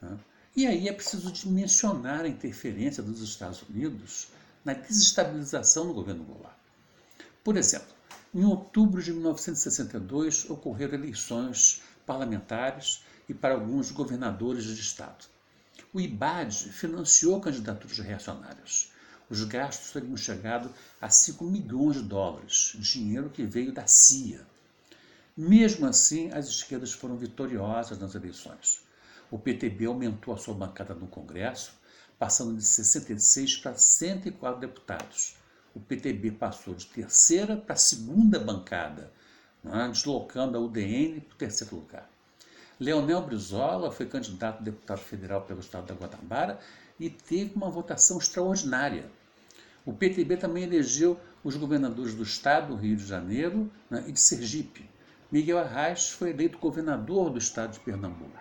Né? 0.01 0.17
E 0.55 0.65
aí 0.65 0.87
é 0.87 0.93
preciso 0.93 1.49
mencionar 1.49 2.23
a 2.23 2.29
interferência 2.29 3.03
dos 3.03 3.21
Estados 3.21 3.61
Unidos 3.63 4.29
na 4.63 4.73
desestabilização 4.73 5.87
do 5.87 5.93
governo 5.93 6.23
Goulart. 6.23 6.55
Por 7.43 7.57
exemplo, 7.57 7.94
em 8.35 8.43
outubro 8.43 9.01
de 9.01 9.11
1962 9.11 10.49
ocorreram 10.49 10.93
eleições 10.93 11.81
parlamentares 12.05 13.03
e 13.27 13.33
para 13.33 13.55
alguns 13.55 13.89
governadores 13.89 14.65
de 14.65 14.79
estado. 14.79 15.25
O 15.91 15.99
IBAD 15.99 16.69
financiou 16.71 17.41
candidaturas 17.41 17.97
reacionárias 17.97 18.93
os 19.29 19.43
gastos 19.43 19.91
teriam 19.91 20.15
chegado 20.15 20.71
a 21.01 21.09
5 21.09 21.43
milhões 21.45 21.97
de 21.97 22.03
dólares, 22.03 22.75
dinheiro 22.79 23.29
que 23.29 23.43
veio 23.43 23.71
da 23.71 23.87
CIA. 23.87 24.45
Mesmo 25.35 25.85
assim, 25.85 26.31
as 26.31 26.47
esquerdas 26.47 26.93
foram 26.93 27.17
vitoriosas 27.17 27.97
nas 27.97 28.15
eleições. 28.15 28.81
O 29.31 29.39
PTB 29.39 29.85
aumentou 29.85 30.33
a 30.33 30.37
sua 30.37 30.53
bancada 30.53 30.93
no 30.93 31.07
Congresso, 31.07 31.73
passando 32.19 32.55
de 32.55 32.65
66 32.65 33.57
para 33.57 33.75
104 33.75 34.59
deputados. 34.59 35.35
O 35.75 35.79
PTB 35.81 36.31
passou 36.31 36.73
de 36.73 36.85
terceira 36.85 37.57
para 37.57 37.75
segunda 37.75 38.39
bancada, 38.39 39.11
é? 39.65 39.87
deslocando 39.89 40.57
a 40.57 40.61
UDN 40.61 41.19
para 41.19 41.35
o 41.35 41.37
terceiro 41.37 41.75
lugar. 41.75 42.09
Leonel 42.79 43.21
Brizola 43.21 43.91
foi 43.91 44.05
candidato 44.05 44.59
a 44.59 44.63
deputado 44.63 44.99
federal 44.99 45.41
pelo 45.41 45.59
estado 45.59 45.87
da 45.87 45.93
Guanabara 45.93 46.59
e 46.97 47.09
teve 47.09 47.53
uma 47.55 47.69
votação 47.69 48.17
extraordinária. 48.17 49.05
O 49.85 49.93
PTB 49.93 50.37
também 50.37 50.63
elegeu 50.63 51.19
os 51.43 51.57
governadores 51.57 52.13
do 52.13 52.23
estado 52.23 52.69
do 52.69 52.75
Rio 52.75 52.95
de 52.95 53.05
Janeiro 53.05 53.69
né, 53.89 54.03
e 54.07 54.13
de 54.13 54.19
Sergipe. 54.19 54.89
Miguel 55.31 55.59
Arraes 55.59 56.09
foi 56.09 56.29
eleito 56.29 56.57
governador 56.57 57.29
do 57.29 57.37
estado 57.37 57.73
de 57.73 57.79
Pernambuco. 57.81 58.39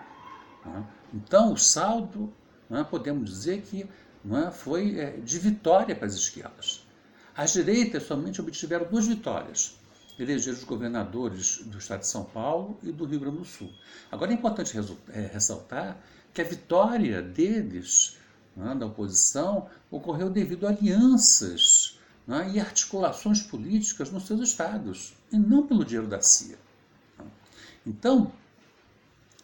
Né. 0.65 0.85
Então, 1.13 1.53
o 1.53 1.57
saldo, 1.57 2.33
né, 2.71 2.87
podemos 2.89 3.29
dizer 3.29 3.63
que 3.63 3.89
né, 4.25 4.51
foi 4.53 4.99
é, 4.99 5.11
de 5.19 5.39
vitória 5.39 5.95
para 5.95 6.07
as 6.07 6.15
esquerdas. 6.15 6.84
As 7.37 7.53
direitas 7.53 8.05
somente 8.05 8.41
obtiveram 8.41 8.89
duas 8.89 9.07
vitórias. 9.07 9.77
Elegeram 10.17 10.57
os 10.57 10.63
governadores 10.63 11.59
do 11.65 11.79
estado 11.79 12.01
de 12.01 12.07
São 12.07 12.25
Paulo 12.25 12.79
e 12.83 12.93
do 12.93 13.05
Rio 13.05 13.19
Grande 13.19 13.39
do 13.39 13.45
Sul. 13.45 13.73
Agora 14.13 14.31
é 14.31 14.35
importante 14.35 14.73
é, 15.09 15.21
ressaltar 15.21 15.99
que 16.33 16.41
a 16.41 16.45
vitória 16.45 17.21
deles 17.21 18.17
né, 18.57 18.75
da 18.77 18.87
oposição 18.87 19.69
ocorreu 19.91 20.31
devido 20.31 20.67
a 20.67 20.71
alianças 20.71 21.99
né, 22.25 22.53
e 22.55 22.61
articulações 22.61 23.43
políticas 23.43 24.13
nos 24.13 24.27
seus 24.27 24.41
estados, 24.41 25.15
e 25.33 25.37
não 25.37 25.67
pelo 25.67 25.85
dinheiro 25.85 26.07
da 26.07 26.21
CIA. 26.21 26.57
Então, 27.85 28.33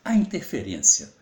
a 0.04 0.14
interferência 0.14 1.12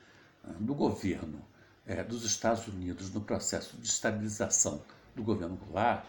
né, 0.44 0.54
do 0.60 0.74
governo 0.74 1.40
é, 1.86 2.04
dos 2.04 2.24
Estados 2.24 2.68
Unidos 2.68 3.10
no 3.10 3.22
processo 3.22 3.78
de 3.78 3.88
estabilização 3.88 4.82
do 5.16 5.22
governo 5.22 5.56
Goulart 5.56 6.04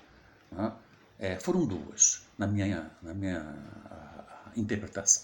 né, 0.52 0.72
é, 1.18 1.38
foram 1.38 1.66
duas, 1.66 2.24
na 2.38 2.48
minha, 2.48 2.90
na 3.02 3.14
minha 3.14 3.56
interpretação. 4.56 5.24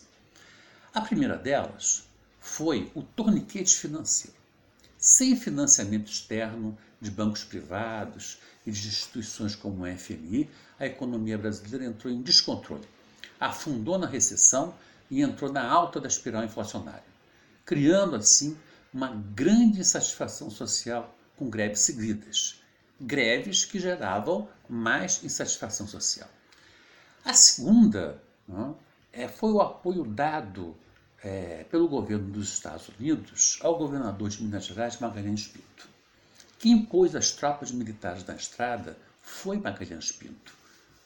A 0.94 1.02
primeira 1.02 1.38
delas 1.38 2.04
foi 2.40 2.92
o 2.94 3.02
torniquete 3.02 3.76
financeiro. 3.76 4.38
Sem 4.98 5.36
financiamento 5.36 6.12
externo 6.12 6.78
de 7.02 7.12
bancos 7.12 7.44
privados 7.44 8.40
e 8.66 8.72
de 8.72 8.88
instituições 8.88 9.56
como 9.56 9.84
o 9.84 9.98
FMI, 9.98 10.50
a 10.80 10.86
economia 10.86 11.38
brasileira 11.38 11.86
entrou 11.86 12.12
em 12.12 12.22
descontrole, 12.22 12.88
afundou 13.40 13.98
na 13.98 14.08
recessão 14.08 14.74
e 15.10 15.22
entrou 15.22 15.52
na 15.52 15.68
alta 15.68 16.00
da 16.00 16.08
espiral 16.08 16.44
inflacionária, 16.44 17.04
criando 17.64 18.16
assim 18.16 18.58
uma 18.94 19.10
grande 19.36 19.80
insatisfação 19.80 20.50
social 20.50 21.16
com 21.36 21.50
greves 21.50 21.80
seguidas, 21.82 22.62
greves 23.00 23.66
que 23.66 23.80
geravam 23.80 24.48
mais 24.70 25.24
insatisfação 25.24 25.88
social. 25.88 26.30
A 27.24 27.34
segunda 27.34 28.22
não, 28.48 28.78
é, 29.12 29.28
foi 29.28 29.52
o 29.52 29.62
apoio 29.62 30.04
dado 30.06 30.76
é, 31.24 31.64
pelo 31.66 31.88
governo 31.88 32.32
dos 32.32 32.54
Estados 32.54 32.90
Unidos 32.90 33.58
ao 33.62 33.78
governador 33.78 34.30
de 34.30 34.44
Minas 34.44 34.66
Gerais, 34.66 35.00
Magalhães 35.00 35.48
Pinto. 35.48 35.90
Quem 36.60 36.86
pôs 36.86 37.16
as 37.16 37.32
tropas 37.32 37.72
militares 37.72 38.24
na 38.26 38.36
estrada 38.36 38.98
foi 39.22 39.58
Magalhães 39.58 40.12
Pinto. 40.12 40.54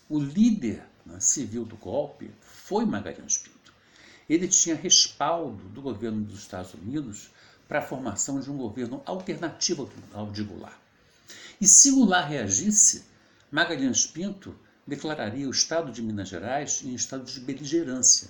O 0.10 0.20
líder 0.20 0.84
né, 1.06 1.20
civil 1.20 1.64
do 1.64 1.78
golpe 1.78 2.30
foi 2.42 2.86
Magalhães 2.86 3.38
Pinto. 3.38 3.74
Ele 4.30 4.48
tinha 4.48 4.76
respaldo 4.76 5.64
do 5.70 5.82
governo 5.82 6.22
dos 6.22 6.40
Estados 6.42 6.74
Unidos 6.74 7.30
para 7.68 7.80
a 7.80 7.84
formação 7.84 8.40
de 8.40 8.52
um 8.52 8.58
governo 8.58 9.02
alternativo 9.06 9.90
ao 10.14 10.32
de 10.32 10.44
Goulart. 10.44 10.89
E 11.62 11.68
se 11.68 11.92
Goulart 11.92 12.30
reagisse, 12.30 13.04
Magalhães 13.52 14.08
Pinto 14.08 14.56
declararia 14.88 15.46
o 15.46 15.52
Estado 15.52 15.92
de 15.92 16.02
Minas 16.02 16.30
Gerais 16.30 16.82
em 16.86 16.94
estado 16.94 17.26
de 17.26 17.38
beligerância, 17.42 18.30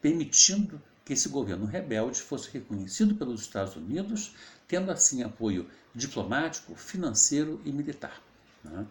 permitindo 0.00 0.80
que 1.02 1.14
esse 1.14 1.30
governo 1.30 1.64
rebelde 1.64 2.20
fosse 2.20 2.50
reconhecido 2.50 3.14
pelos 3.14 3.40
Estados 3.40 3.76
Unidos, 3.76 4.34
tendo 4.68 4.90
assim 4.90 5.22
apoio 5.22 5.70
diplomático, 5.94 6.74
financeiro 6.74 7.62
e 7.64 7.72
militar. 7.72 8.22
Né? 8.62 8.86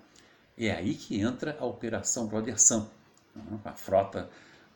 É 0.57 0.71
aí 0.71 0.95
que 0.95 1.19
entra 1.19 1.55
a 1.59 1.65
Operação 1.65 2.27
Proteção, 2.27 2.89
né? 3.35 3.59
a 3.63 3.73
frota 3.73 4.31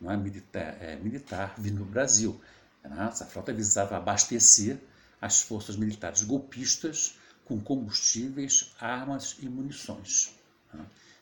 é, 0.05 0.17
militar, 0.17 0.77
é, 0.79 0.95
militar 0.97 1.55
vindo 1.57 1.79
do 1.79 1.85
Brasil. 1.85 2.39
Né? 2.83 3.07
Essa 3.09 3.25
frota 3.25 3.51
visava 3.51 3.97
abastecer 3.97 4.77
as 5.19 5.41
forças 5.41 5.75
militares 5.75 6.21
golpistas 6.21 7.17
com 7.49 7.59
combustíveis, 7.59 8.75
armas 8.79 9.35
e 9.39 9.49
munições. 9.49 10.35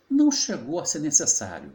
Não 0.10 0.30
chegou 0.30 0.78
a 0.78 0.86
ser 0.86 1.00
necessário. 1.00 1.72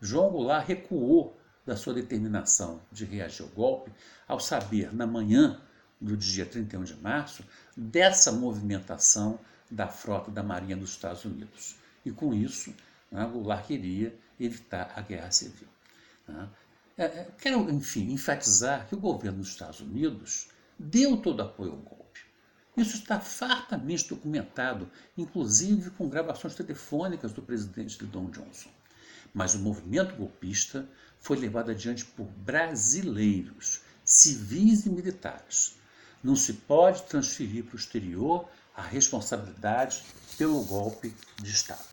João 0.00 0.30
Goulart 0.30 0.66
recuou 0.66 1.38
da 1.64 1.76
sua 1.76 1.94
determinação 1.94 2.82
de 2.90 3.04
reagir 3.04 3.42
ao 3.42 3.48
golpe 3.50 3.92
ao 4.26 4.40
saber, 4.40 4.92
na 4.92 5.06
manhã 5.06 5.60
do 6.00 6.16
dia 6.16 6.44
31 6.44 6.82
de 6.82 6.96
março, 6.96 7.44
dessa 7.76 8.32
movimentação 8.32 9.38
da 9.70 9.86
frota 9.86 10.28
da 10.28 10.42
Marinha 10.42 10.76
dos 10.76 10.90
Estados 10.90 11.24
Unidos. 11.24 11.76
E 12.04 12.10
com 12.10 12.34
isso, 12.34 12.74
né, 13.12 13.24
Goulart 13.32 13.64
queria 13.64 14.12
evitar 14.40 14.92
a 14.96 15.02
guerra 15.02 15.30
civil. 15.30 15.68
Né. 16.26 16.48
É, 16.96 17.04
é, 17.04 17.28
quero, 17.38 17.70
enfim, 17.70 18.10
enfatizar 18.10 18.88
que 18.88 18.96
o 18.96 19.00
governo 19.00 19.38
dos 19.38 19.50
Estados 19.50 19.80
Unidos 19.80 20.48
deu 20.76 21.16
todo 21.16 21.42
apoio 21.42 21.70
ao 21.70 21.76
golpe. 21.76 22.07
Isso 22.78 22.94
está 22.94 23.18
fartamente 23.18 24.08
documentado, 24.08 24.88
inclusive 25.16 25.90
com 25.90 26.08
gravações 26.08 26.54
telefônicas 26.54 27.32
do 27.32 27.42
presidente 27.42 28.00
Lyndon 28.00 28.30
Johnson. 28.30 28.70
Mas 29.34 29.56
o 29.56 29.58
movimento 29.58 30.14
golpista 30.14 30.88
foi 31.18 31.36
levado 31.38 31.72
adiante 31.72 32.04
por 32.04 32.26
brasileiros, 32.26 33.80
civis 34.04 34.86
e 34.86 34.90
militares. 34.90 35.76
Não 36.22 36.36
se 36.36 36.52
pode 36.52 37.02
transferir 37.02 37.64
para 37.64 37.74
o 37.74 37.78
exterior 37.78 38.48
a 38.76 38.82
responsabilidade 38.82 40.04
pelo 40.36 40.62
golpe 40.62 41.12
de 41.42 41.50
Estado. 41.50 41.84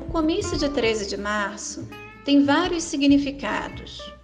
O 0.00 0.10
comício 0.10 0.56
de 0.56 0.70
13 0.70 1.06
de 1.06 1.18
março 1.18 1.86
tem 2.24 2.46
vários 2.46 2.82
significados. 2.82 4.15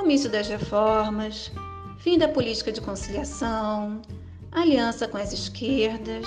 Comício 0.00 0.30
das 0.30 0.46
reformas, 0.46 1.50
fim 1.98 2.16
da 2.16 2.28
política 2.28 2.70
de 2.70 2.80
conciliação, 2.80 4.00
aliança 4.52 5.08
com 5.08 5.16
as 5.16 5.32
esquerdas 5.32 6.24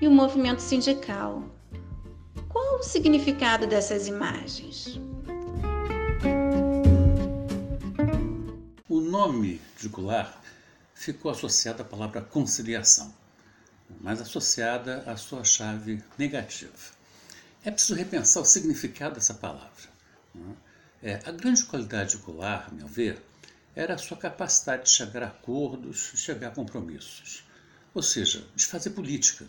e 0.00 0.08
o 0.08 0.10
movimento 0.10 0.60
sindical. 0.60 1.44
Qual 2.48 2.78
o 2.78 2.82
significado 2.82 3.66
dessas 3.66 4.08
imagens? 4.08 4.98
O 8.88 8.98
nome 8.98 9.60
de 9.78 9.88
Goulart 9.88 10.34
ficou 10.94 11.30
associado 11.30 11.82
à 11.82 11.84
palavra 11.84 12.22
conciliação, 12.22 13.14
mas 14.00 14.22
associada 14.22 15.04
à 15.06 15.18
sua 15.18 15.44
chave 15.44 16.02
negativa. 16.16 16.72
É 17.62 17.70
preciso 17.70 17.94
repensar 17.94 18.40
o 18.40 18.46
significado 18.46 19.16
dessa 19.16 19.34
palavra. 19.34 19.90
É? 20.34 20.71
É, 21.02 21.20
a 21.24 21.32
grande 21.32 21.64
qualidade 21.64 22.16
de 22.16 22.22
Goulart, 22.22 22.68
a 22.68 22.74
meu 22.74 22.86
ver, 22.86 23.20
era 23.74 23.94
a 23.94 23.98
sua 23.98 24.16
capacidade 24.16 24.84
de 24.84 24.90
chegar 24.90 25.24
a 25.24 25.26
acordos, 25.26 26.12
chegar 26.14 26.48
a 26.48 26.54
compromissos. 26.54 27.42
ou 27.92 28.02
seja, 28.02 28.46
de 28.54 28.64
fazer 28.64 28.90
política. 28.90 29.46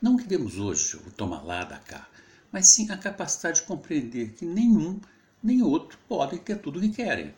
Não 0.00 0.16
que 0.16 0.26
vemos 0.26 0.58
hoje 0.58 0.96
o 0.96 1.10
tomar 1.10 1.44
lá 1.44 1.62
da 1.62 1.76
cá, 1.78 2.08
mas 2.50 2.72
sim 2.72 2.90
a 2.90 2.96
capacidade 2.96 3.60
de 3.60 3.66
compreender 3.66 4.32
que 4.32 4.46
nenhum 4.46 4.98
nem 5.42 5.62
outro 5.62 5.98
podem 6.08 6.38
ter 6.38 6.56
tudo 6.58 6.78
o 6.78 6.82
que 6.82 6.88
querem. 6.88 7.34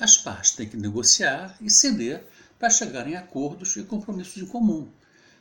As 0.00 0.16
partes 0.16 0.52
têm 0.52 0.68
que 0.68 0.76
negociar 0.76 1.56
e 1.60 1.70
ceder 1.70 2.24
para 2.58 2.70
chegar 2.70 3.06
em 3.06 3.14
acordos 3.14 3.76
e 3.76 3.82
compromissos 3.82 4.42
em 4.42 4.46
comum. 4.46 4.88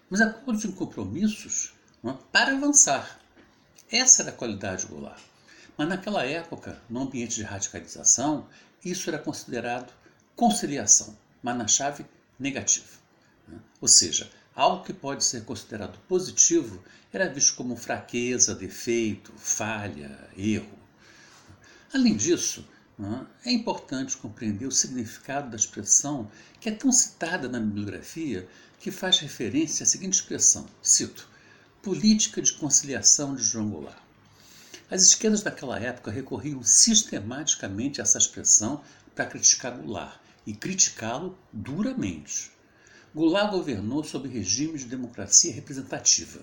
Mas 0.09 0.21
acordos 0.21 0.63
e 0.65 0.71
compromissos 0.73 1.73
é? 2.03 2.13
para 2.31 2.51
avançar. 2.51 3.19
Essa 3.89 4.23
era 4.23 4.31
a 4.31 4.35
qualidade 4.35 4.85
do 4.85 4.89
Goulart. 4.89 5.21
Mas 5.77 5.89
naquela 5.89 6.23
época, 6.23 6.81
no 6.89 7.01
ambiente 7.01 7.35
de 7.35 7.43
radicalização, 7.43 8.47
isso 8.83 9.09
era 9.09 9.19
considerado 9.19 9.93
conciliação, 10.35 11.17
mas 11.43 11.57
na 11.57 11.67
chave 11.67 12.05
negativa. 12.39 12.88
Né? 13.47 13.59
Ou 13.81 13.88
seja, 13.88 14.29
algo 14.55 14.83
que 14.83 14.93
pode 14.93 15.23
ser 15.23 15.43
considerado 15.43 15.99
positivo 16.07 16.81
era 17.11 17.27
visto 17.27 17.55
como 17.55 17.75
fraqueza, 17.75 18.55
defeito, 18.55 19.33
falha, 19.38 20.17
erro. 20.38 20.77
Além 21.93 22.15
disso, 22.15 22.65
né, 22.97 23.25
é 23.45 23.51
importante 23.51 24.17
compreender 24.17 24.65
o 24.65 24.71
significado 24.71 25.49
da 25.49 25.55
expressão 25.57 26.29
que 26.59 26.69
é 26.69 26.71
tão 26.71 26.91
citada 26.91 27.49
na 27.49 27.59
bibliografia 27.59 28.47
que 28.79 28.91
faz 28.91 29.19
referência 29.19 29.83
à 29.83 29.85
seguinte 29.85 30.13
expressão, 30.13 30.65
cito, 30.81 31.29
política 31.81 32.41
de 32.41 32.53
conciliação 32.53 33.35
de 33.35 33.43
João 33.43 33.69
Goulart. 33.69 34.04
As 34.89 35.02
esquerdas 35.02 35.41
daquela 35.41 35.80
época 35.80 36.12
recorriam 36.12 36.62
sistematicamente 36.62 38.00
a 38.00 38.04
essa 38.04 38.19
expressão 38.19 38.84
para 39.15 39.26
criticar 39.26 39.76
Goulart 39.76 40.19
e 40.45 40.54
criticá-lo 40.54 41.36
duramente. 41.52 42.52
Goulart 43.13 43.50
governou 43.50 44.04
sob 44.04 44.30
regime 44.30 44.78
de 44.78 44.86
democracia 44.86 45.52
representativa. 45.52 46.39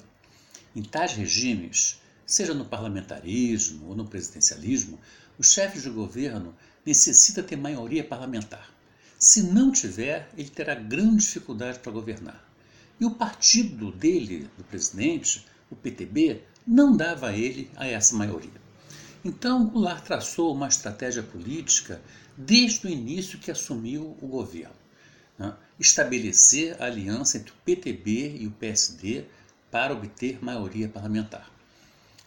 Em 0.75 0.83
tais 0.83 1.13
regimes, 1.13 2.01
seja 2.27 2.53
no 2.53 2.65
parlamentarismo 2.65 3.91
ou 3.91 3.95
no 3.95 4.09
presidencialismo, 4.09 4.99
o 5.39 5.45
chefe 5.45 5.79
de 5.79 5.91
governo 5.91 6.57
necessita 6.85 7.45
ter 7.45 7.55
maioria 7.55 8.03
parlamentar. 8.03 8.75
Se 9.21 9.45
não 9.45 9.71
tiver, 9.71 10.29
ele 10.37 10.51
terá 10.51 10.75
grande 10.75 11.19
dificuldade 11.19 11.79
para 11.79 11.93
governar. 11.93 12.45
E 12.99 13.05
o 13.05 13.15
partido 13.15 13.93
dele, 13.93 14.51
do 14.59 14.65
presidente, 14.65 15.47
o 15.71 15.77
PTB, 15.77 16.43
não 16.67 16.97
dava 16.97 17.29
a 17.29 17.37
ele 17.37 17.71
a 17.77 17.87
essa 17.87 18.15
maioria. 18.15 18.63
Então, 19.25 19.67
Goulart 19.67 20.05
traçou 20.05 20.53
uma 20.53 20.69
estratégia 20.69 21.23
política 21.23 22.01
desde 22.37 22.87
o 22.87 22.91
início 22.91 23.39
que 23.39 23.51
assumiu 23.51 24.17
o 24.21 24.27
governo. 24.27 24.75
Né? 25.39 25.55
Estabelecer 25.79 26.81
a 26.81 26.87
aliança 26.87 27.37
entre 27.37 27.53
o 27.53 27.57
PTB 27.65 28.39
e 28.41 28.47
o 28.47 28.51
PSD 28.53 29.25
para 29.71 29.93
obter 29.93 30.43
maioria 30.43 30.89
parlamentar. 30.89 31.51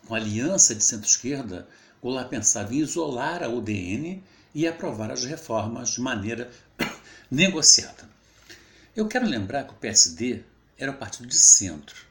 Com 0.05 0.15
a 0.15 0.17
aliança 0.17 0.73
de 0.73 0.83
centro-esquerda, 0.83 1.67
Goulart 2.01 2.29
pensava 2.29 2.73
em 2.73 2.79
isolar 2.79 3.43
a 3.43 3.49
UDN 3.49 4.23
e 4.53 4.67
aprovar 4.67 5.11
as 5.11 5.25
reformas 5.25 5.89
de 5.89 6.01
maneira 6.01 6.49
negociada. 7.29 8.07
Eu 8.95 9.07
quero 9.07 9.27
lembrar 9.27 9.65
que 9.65 9.73
o 9.73 9.77
PSD 9.77 10.43
era 10.77 10.91
o 10.91 10.97
partido 10.97 11.27
de 11.27 11.37
centro. 11.37 12.05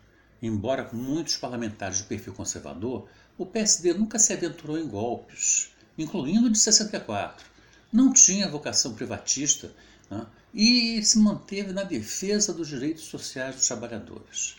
Embora 0.47 0.85
com 0.85 0.95
muitos 0.95 1.39
parlamentares 1.39 1.97
de 1.97 2.03
perfil 2.03 2.35
conservador, 2.35 3.09
o 3.39 3.47
PSD 3.47 3.95
nunca 3.95 4.19
se 4.19 4.31
aventurou 4.31 4.79
em 4.79 4.87
golpes, 4.87 5.71
incluindo 5.97 6.49
o 6.49 6.51
de 6.51 6.59
64. 6.59 7.47
Não 7.91 8.13
tinha 8.13 8.47
vocação 8.47 8.93
privatista 8.93 9.73
né? 10.11 10.27
e 10.53 11.03
se 11.03 11.19
manteve 11.19 11.73
na 11.73 11.83
defesa 11.83 12.53
dos 12.53 12.69
direitos 12.69 13.05
sociais 13.05 13.55
dos 13.55 13.67
trabalhadores. 13.67 14.57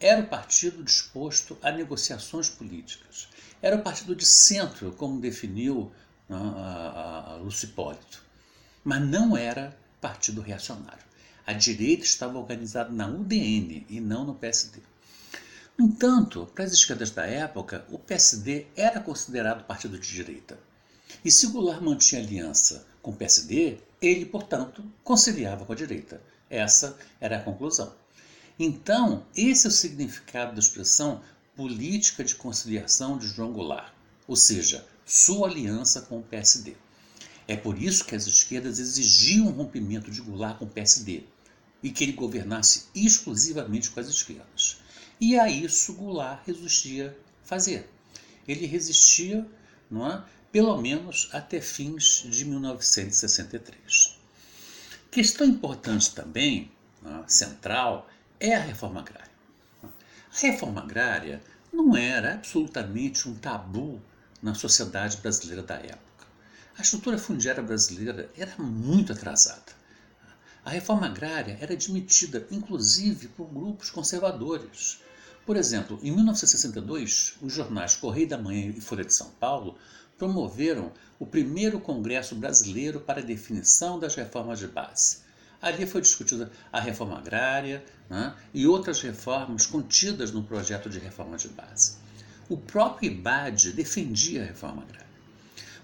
Era 0.00 0.22
o 0.22 0.26
partido 0.28 0.82
disposto 0.82 1.58
a 1.60 1.70
negociações 1.70 2.48
políticas. 2.48 3.28
Era 3.60 3.76
o 3.76 3.82
partido 3.82 4.16
de 4.16 4.24
centro, 4.24 4.92
como 4.92 5.20
definiu 5.20 5.92
né, 6.26 6.36
a, 6.38 7.32
a 7.32 7.36
Lúcio. 7.36 7.68
Mas 8.82 9.02
não 9.02 9.36
era 9.36 9.76
partido 10.00 10.40
reacionário. 10.40 11.04
A 11.46 11.52
direita 11.52 12.04
estava 12.04 12.40
organizada 12.40 12.90
na 12.90 13.06
UDN 13.06 13.86
e 13.88 14.00
não 14.00 14.24
no 14.24 14.34
PSD. 14.34 14.80
No 15.78 15.86
entanto, 15.86 16.50
para 16.52 16.64
as 16.64 16.72
esquerdas 16.72 17.12
da 17.12 17.24
época, 17.24 17.86
o 17.88 18.00
PSD 18.00 18.66
era 18.74 18.98
considerado 18.98 19.64
partido 19.64 19.96
de 19.96 20.12
direita. 20.12 20.58
E 21.24 21.30
se 21.30 21.46
Goulart 21.46 21.80
mantinha 21.80 22.20
aliança 22.20 22.84
com 23.00 23.12
o 23.12 23.16
PSD, 23.16 23.78
ele, 24.02 24.26
portanto, 24.26 24.84
conciliava 25.04 25.64
com 25.64 25.72
a 25.72 25.76
direita. 25.76 26.20
Essa 26.50 26.98
era 27.20 27.36
a 27.36 27.42
conclusão. 27.42 27.94
Então, 28.58 29.24
esse 29.36 29.68
é 29.68 29.70
o 29.70 29.72
significado 29.72 30.52
da 30.52 30.58
expressão 30.58 31.22
política 31.54 32.24
de 32.24 32.34
conciliação 32.34 33.16
de 33.16 33.28
João 33.28 33.52
Goulart, 33.52 33.92
ou 34.26 34.34
seja, 34.34 34.84
sua 35.04 35.46
aliança 35.46 36.00
com 36.00 36.18
o 36.18 36.24
PSD. 36.24 36.74
É 37.46 37.56
por 37.56 37.80
isso 37.80 38.04
que 38.04 38.16
as 38.16 38.26
esquerdas 38.26 38.80
exigiam 38.80 39.46
um 39.46 39.52
rompimento 39.52 40.10
de 40.10 40.20
Goulart 40.20 40.58
com 40.58 40.64
o 40.64 40.68
PSD 40.68 41.22
e 41.86 41.90
que 41.92 42.02
ele 42.02 42.14
governasse 42.14 42.86
exclusivamente 42.96 43.90
com 43.90 44.00
as 44.00 44.08
esquerdas. 44.08 44.78
E 45.20 45.38
a 45.38 45.48
isso 45.48 45.94
Goulart 45.94 46.44
resistia 46.44 47.16
fazer. 47.44 47.88
Ele 48.48 48.66
resistia, 48.66 49.46
não 49.88 50.04
é? 50.10 50.24
pelo 50.50 50.76
menos 50.78 51.28
até 51.32 51.60
fins 51.60 52.24
de 52.28 52.44
1963. 52.44 54.18
Questão 55.12 55.46
importante 55.46 56.12
também, 56.12 56.72
é? 57.04 57.28
central, 57.28 58.10
é 58.40 58.56
a 58.56 58.60
reforma 58.60 58.98
agrária. 58.98 59.30
A 59.84 60.40
reforma 60.40 60.80
agrária 60.80 61.40
não 61.72 61.96
era 61.96 62.34
absolutamente 62.34 63.28
um 63.28 63.34
tabu 63.36 64.02
na 64.42 64.56
sociedade 64.56 65.18
brasileira 65.18 65.62
da 65.62 65.76
época. 65.76 66.26
A 66.76 66.82
estrutura 66.82 67.16
fundiária 67.16 67.62
brasileira 67.62 68.28
era 68.36 68.56
muito 68.58 69.12
atrasada. 69.12 69.85
A 70.66 70.70
reforma 70.70 71.06
agrária 71.06 71.56
era 71.60 71.74
admitida, 71.74 72.44
inclusive, 72.50 73.28
por 73.28 73.46
grupos 73.46 73.88
conservadores, 73.88 74.98
por 75.46 75.56
exemplo, 75.56 75.96
em 76.02 76.10
1962, 76.10 77.34
os 77.40 77.52
jornais 77.52 77.94
Correio 77.94 78.28
da 78.28 78.36
Manhã 78.36 78.74
e 78.76 78.80
Folha 78.80 79.04
de 79.04 79.14
São 79.14 79.30
Paulo 79.38 79.78
promoveram 80.18 80.90
o 81.20 81.24
primeiro 81.24 81.78
Congresso 81.78 82.34
Brasileiro 82.34 82.98
para 82.98 83.20
a 83.20 83.24
definição 83.24 83.96
das 84.00 84.16
reformas 84.16 84.58
de 84.58 84.66
base. 84.66 85.18
Ali 85.62 85.86
foi 85.86 86.00
discutida 86.00 86.50
a 86.72 86.80
reforma 86.80 87.16
agrária 87.16 87.84
né, 88.10 88.34
e 88.52 88.66
outras 88.66 89.00
reformas 89.00 89.66
contidas 89.66 90.32
no 90.32 90.42
projeto 90.42 90.90
de 90.90 90.98
reforma 90.98 91.36
de 91.36 91.46
base. 91.46 91.94
O 92.48 92.56
próprio 92.56 93.12
IBAD 93.12 93.70
defendia 93.70 94.42
a 94.42 94.46
reforma 94.46 94.82
agrária. 94.82 95.06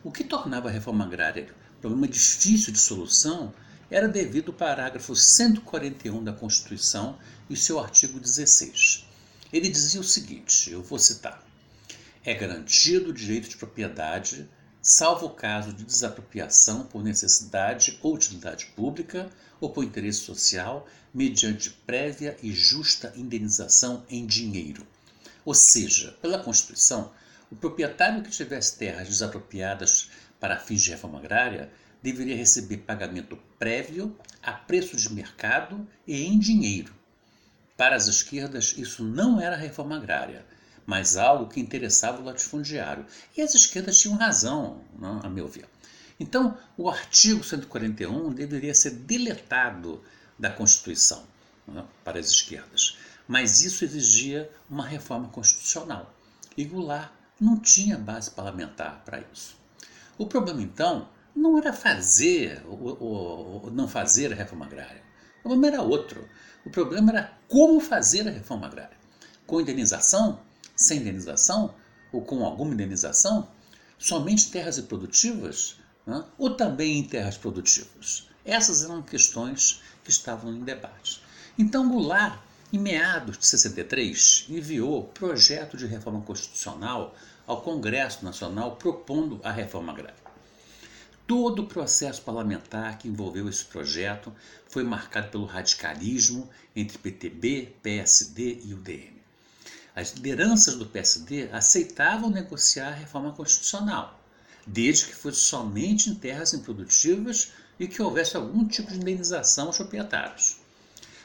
O 0.02 0.10
que 0.10 0.24
tornava 0.24 0.68
a 0.68 0.72
reforma 0.72 1.04
agrária 1.04 1.54
um 1.78 1.80
problema 1.82 2.08
difícil 2.08 2.72
de 2.72 2.80
solução 2.80 3.54
era 3.92 4.08
devido 4.08 4.50
ao 4.50 4.56
parágrafo 4.56 5.14
141 5.14 6.24
da 6.24 6.32
Constituição 6.32 7.18
e 7.50 7.54
seu 7.54 7.78
artigo 7.78 8.18
16. 8.18 9.04
Ele 9.52 9.68
dizia 9.68 10.00
o 10.00 10.04
seguinte: 10.04 10.70
eu 10.70 10.82
vou 10.82 10.98
citar. 10.98 11.46
É 12.24 12.32
garantido 12.32 13.10
o 13.10 13.12
direito 13.12 13.50
de 13.50 13.56
propriedade, 13.58 14.48
salvo 14.80 15.26
o 15.26 15.34
caso 15.34 15.74
de 15.74 15.84
desapropriação 15.84 16.86
por 16.86 17.04
necessidade 17.04 17.98
ou 18.02 18.14
utilidade 18.14 18.66
pública 18.74 19.28
ou 19.60 19.68
por 19.68 19.84
interesse 19.84 20.20
social, 20.20 20.88
mediante 21.12 21.68
prévia 21.70 22.34
e 22.42 22.50
justa 22.50 23.12
indenização 23.14 24.06
em 24.08 24.24
dinheiro. 24.24 24.86
Ou 25.44 25.54
seja, 25.54 26.16
pela 26.22 26.42
Constituição, 26.42 27.12
o 27.50 27.56
proprietário 27.56 28.22
que 28.22 28.30
tivesse 28.30 28.78
terras 28.78 29.06
desapropriadas 29.06 30.08
para 30.40 30.58
fins 30.58 30.80
de 30.80 30.90
reforma 30.90 31.18
agrária 31.18 31.70
deveria 32.02 32.36
receber 32.36 32.78
pagamento 32.78 33.38
prévio 33.58 34.16
a 34.42 34.52
preço 34.52 34.96
de 34.96 35.12
mercado 35.12 35.86
e 36.06 36.24
em 36.24 36.38
dinheiro 36.38 36.92
para 37.82 37.96
as 37.96 38.06
esquerdas, 38.06 38.74
isso 38.76 39.02
não 39.02 39.40
era 39.40 39.56
reforma 39.56 39.96
agrária, 39.96 40.46
mas 40.86 41.16
algo 41.16 41.48
que 41.48 41.58
interessava 41.58 42.20
o 42.20 42.24
latifundiário. 42.24 43.04
E 43.36 43.42
as 43.42 43.54
esquerdas 43.54 43.98
tinham 43.98 44.16
razão, 44.16 44.84
não, 44.96 45.18
a 45.20 45.28
meu 45.28 45.48
ver. 45.48 45.68
Então, 46.20 46.56
o 46.76 46.88
artigo 46.88 47.42
141 47.42 48.32
deveria 48.32 48.72
ser 48.72 48.90
deletado 48.90 50.00
da 50.38 50.48
Constituição 50.48 51.24
não, 51.66 51.88
para 52.04 52.20
as 52.20 52.30
esquerdas. 52.30 52.96
Mas 53.26 53.62
isso 53.62 53.84
exigia 53.84 54.48
uma 54.70 54.86
reforma 54.86 55.28
constitucional. 55.30 56.14
E 56.56 56.64
Goulart 56.64 57.10
não 57.40 57.58
tinha 57.58 57.98
base 57.98 58.30
parlamentar 58.30 59.02
para 59.04 59.24
isso. 59.32 59.56
O 60.16 60.26
problema, 60.26 60.62
então, 60.62 61.08
não 61.34 61.58
era 61.58 61.72
fazer 61.72 62.62
ou, 62.66 63.70
não 63.72 63.88
fazer 63.88 64.32
a 64.32 64.36
reforma 64.36 64.66
agrária. 64.66 65.02
O 65.40 65.48
problema 65.48 65.66
era 65.66 65.82
outro. 65.82 66.28
O 66.64 66.70
problema 66.70 67.10
era 67.10 67.38
como 67.48 67.80
fazer 67.80 68.28
a 68.28 68.30
reforma 68.30 68.66
agrária. 68.66 68.96
Com 69.46 69.60
indenização? 69.60 70.40
Sem 70.76 70.98
indenização? 70.98 71.74
Ou 72.12 72.22
com 72.22 72.44
alguma 72.44 72.74
indenização? 72.74 73.48
Somente 73.98 74.50
terras 74.50 74.78
improdutivas? 74.78 75.76
Né? 76.06 76.24
Ou 76.38 76.54
também 76.54 76.98
em 76.98 77.04
terras 77.04 77.36
produtivas? 77.36 78.28
Essas 78.44 78.84
eram 78.84 79.02
questões 79.02 79.82
que 80.04 80.10
estavam 80.10 80.52
em 80.52 80.60
debate. 80.60 81.22
Então 81.58 81.88
Goulart, 81.88 82.40
em 82.72 82.78
meados 82.78 83.38
de 83.38 83.46
63, 83.46 84.46
enviou 84.48 85.04
projeto 85.04 85.76
de 85.76 85.86
reforma 85.86 86.22
constitucional 86.22 87.14
ao 87.46 87.60
Congresso 87.62 88.24
Nacional 88.24 88.76
propondo 88.76 89.40
a 89.42 89.50
reforma 89.50 89.92
agrária. 89.92 90.21
Todo 91.34 91.62
o 91.62 91.66
processo 91.66 92.20
parlamentar 92.20 92.98
que 92.98 93.08
envolveu 93.08 93.48
esse 93.48 93.64
projeto 93.64 94.30
foi 94.68 94.84
marcado 94.84 95.30
pelo 95.30 95.46
radicalismo 95.46 96.46
entre 96.76 96.98
PTB, 96.98 97.74
PSD 97.82 98.60
e 98.62 98.74
UDN. 98.74 99.18
As 99.96 100.12
lideranças 100.12 100.76
do 100.76 100.84
PSD 100.84 101.48
aceitavam 101.50 102.28
negociar 102.28 102.88
a 102.88 102.94
reforma 102.94 103.32
constitucional, 103.32 104.22
desde 104.66 105.06
que 105.06 105.14
fosse 105.14 105.40
somente 105.40 106.10
em 106.10 106.14
terras 106.14 106.52
improdutivas 106.52 107.52
e 107.80 107.88
que 107.88 108.02
houvesse 108.02 108.36
algum 108.36 108.68
tipo 108.68 108.90
de 108.90 108.98
indenização 108.98 109.68
aos 109.68 109.78
proprietários. 109.78 110.58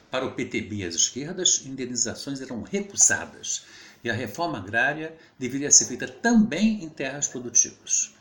Para 0.10 0.26
o 0.26 0.32
PTB 0.32 0.78
e 0.78 0.86
as 0.86 0.96
esquerdas, 0.96 1.64
indenizações 1.66 2.40
eram 2.40 2.62
recusadas 2.62 3.66
e 4.02 4.10
a 4.10 4.14
reforma 4.14 4.58
agrária 4.58 5.14
deveria 5.38 5.70
ser 5.70 5.84
feita 5.84 6.08
também 6.08 6.82
em 6.82 6.88
terras 6.88 7.28
produtivas. 7.28 8.16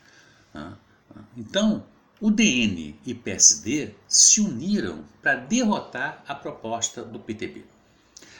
Então, 1.35 1.83
o 2.19 2.31
DN 2.31 2.99
e 3.05 3.13
PSD 3.13 3.93
se 4.07 4.41
uniram 4.41 5.03
para 5.21 5.35
derrotar 5.35 6.23
a 6.27 6.33
proposta 6.33 7.03
do 7.03 7.19
PTB. 7.19 7.63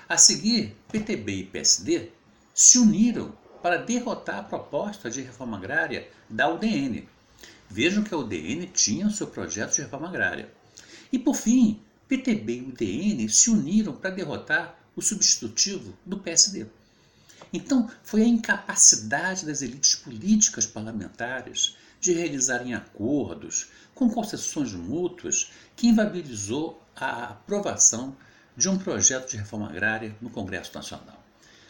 A 0.09 0.17
seguir, 0.17 0.75
PTB 0.91 1.31
e 1.33 1.43
PSD 1.45 2.09
se 2.53 2.79
uniram 2.79 3.31
para 3.61 3.77
derrotar 3.77 4.39
a 4.39 4.43
proposta 4.43 5.09
de 5.09 5.21
reforma 5.21 5.57
agrária 5.57 6.09
da 6.29 6.49
UDN. 6.49 7.07
Vejam 7.69 8.03
que 8.03 8.13
a 8.13 8.17
UDN 8.17 8.67
tinha 8.67 9.09
seu 9.09 9.27
projeto 9.27 9.75
de 9.75 9.81
reforma 9.81 10.07
agrária. 10.07 10.49
E 11.11 11.19
por 11.19 11.35
fim, 11.35 11.79
PTB 12.07 12.53
e 12.53 12.61
UDN 12.61 13.29
se 13.29 13.49
uniram 13.49 13.93
para 13.93 14.09
derrotar 14.09 14.79
o 14.95 15.01
substitutivo 15.01 15.93
do 16.05 16.17
PSD. 16.17 16.65
Então, 17.53 17.89
foi 18.03 18.23
a 18.23 18.27
incapacidade 18.27 19.45
das 19.45 19.61
elites 19.61 19.95
políticas 19.95 20.65
parlamentares 20.65 21.75
de 21.99 22.13
realizarem 22.13 22.73
acordos 22.73 23.69
com 23.93 24.09
concessões 24.09 24.73
mútuas 24.73 25.51
que 25.75 25.87
inviabilizou 25.87 26.81
a 26.95 27.25
aprovação 27.25 28.15
de 28.55 28.69
um 28.69 28.77
projeto 28.77 29.31
de 29.31 29.37
reforma 29.37 29.69
agrária 29.69 30.15
no 30.21 30.29
Congresso 30.29 30.73
Nacional. 30.73 31.23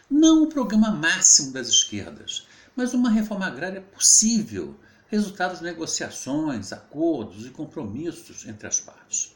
Não 0.10 0.44
o 0.44 0.48
programa 0.48 0.92
máximo 0.92 1.52
das 1.52 1.68
esquerdas, 1.68 2.48
mas 2.76 2.94
uma 2.94 3.10
reforma 3.10 3.46
agrária 3.46 3.82
possível, 3.82 4.76
resultado 5.08 5.58
de 5.58 5.64
negociações, 5.64 6.72
acordos 6.72 7.46
e 7.46 7.50
compromissos 7.50 8.46
entre 8.46 8.68
as 8.68 8.80
partes. 8.80 9.36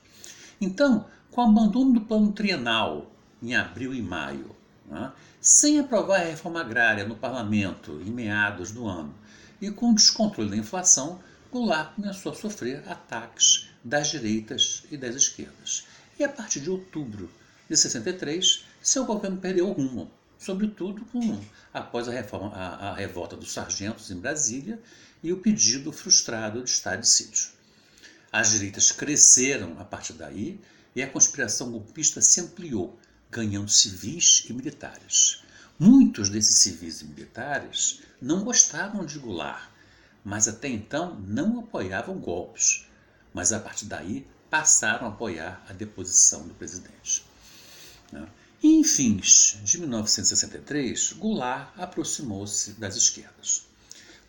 Então, 0.59 1.07
com 1.29 1.41
o 1.41 1.49
abandono 1.49 1.93
do 1.93 2.01
plano 2.01 2.31
trienal 2.31 3.11
em 3.41 3.55
abril 3.55 3.93
e 3.93 4.01
maio, 4.01 4.55
né, 4.85 5.11
sem 5.39 5.79
aprovar 5.79 6.21
a 6.21 6.25
reforma 6.25 6.61
agrária 6.61 7.05
no 7.05 7.15
parlamento 7.15 8.01
em 8.05 8.11
meados 8.11 8.71
do 8.71 8.87
ano 8.87 9.13
e 9.61 9.69
com 9.69 9.91
o 9.91 9.95
descontrole 9.95 10.49
da 10.49 10.57
inflação, 10.57 11.21
Goulart 11.51 11.93
começou 11.95 12.31
a 12.31 12.35
sofrer 12.35 12.83
ataques 12.89 13.69
das 13.83 14.09
direitas 14.09 14.83
e 14.89 14.97
das 14.97 15.15
esquerdas. 15.15 15.85
E 16.17 16.23
a 16.23 16.29
partir 16.29 16.59
de 16.59 16.69
outubro 16.69 17.29
de 17.69 17.77
63, 17.77 18.65
seu 18.81 19.05
governo 19.05 19.37
perdeu 19.37 19.69
o 19.69 19.73
rumo, 19.73 20.09
sobretudo 20.39 21.05
com, 21.05 21.39
após 21.73 22.07
a, 22.07 22.11
reforma, 22.11 22.51
a, 22.53 22.89
a 22.89 22.95
revolta 22.95 23.35
dos 23.37 23.51
sargentos 23.51 24.09
em 24.09 24.19
Brasília 24.19 24.81
e 25.21 25.31
o 25.31 25.37
pedido 25.37 25.91
frustrado 25.91 26.63
de 26.63 26.69
estado 26.69 27.01
de 27.01 27.07
sítio. 27.07 27.49
As 28.31 28.51
direitas 28.51 28.91
cresceram 28.91 29.79
a 29.79 29.85
partir 29.85 30.13
daí 30.13 30.59
e 30.95 31.03
a 31.03 31.09
conspiração 31.09 31.71
golpista 31.71 32.21
se 32.21 32.41
ampliou, 32.41 32.97
ganhando 33.29 33.69
civis 33.69 34.45
e 34.49 34.53
militares. 34.53 35.43
Muitos 35.83 36.29
desses 36.29 36.57
civis 36.57 37.01
e 37.01 37.05
militares 37.05 38.01
não 38.21 38.43
gostavam 38.43 39.03
de 39.03 39.17
Goulart, 39.17 39.67
mas 40.23 40.47
até 40.47 40.67
então 40.67 41.19
não 41.21 41.61
apoiavam 41.61 42.19
golpes. 42.19 42.85
Mas 43.33 43.51
a 43.51 43.59
partir 43.59 43.85
daí 43.85 44.27
passaram 44.47 45.07
a 45.07 45.09
apoiar 45.09 45.65
a 45.67 45.73
deposição 45.73 46.47
do 46.47 46.53
presidente. 46.53 47.25
Né? 48.11 48.27
E 48.61 48.75
em 48.75 48.83
fins 48.83 49.57
de 49.63 49.79
1963, 49.79 51.13
Goulart 51.13 51.73
aproximou-se 51.75 52.73
das 52.73 52.95
esquerdas. 52.95 53.65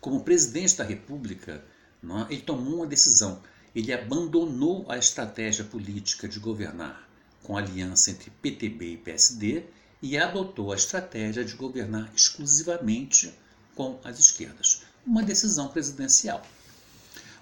Como 0.01 0.23
presidente 0.23 0.77
da 0.77 0.83
República, 0.83 1.63
é? 2.03 2.33
ele 2.33 2.41
tomou 2.41 2.77
uma 2.77 2.87
decisão. 2.87 3.43
Ele 3.75 3.93
abandonou 3.93 4.87
a 4.89 4.97
estratégia 4.97 5.63
política 5.63 6.27
de 6.27 6.39
governar 6.39 7.07
com 7.43 7.55
aliança 7.55 8.09
entre 8.09 8.31
PTB 8.31 8.93
e 8.93 8.97
PSD 8.97 9.65
e 10.03 10.17
adotou 10.17 10.73
a 10.73 10.75
estratégia 10.75 11.45
de 11.45 11.55
governar 11.55 12.11
exclusivamente 12.13 13.33
com 13.73 13.97
as 14.03 14.19
esquerdas. 14.19 14.81
Uma 15.07 15.23
decisão 15.23 15.69
presidencial. 15.69 16.45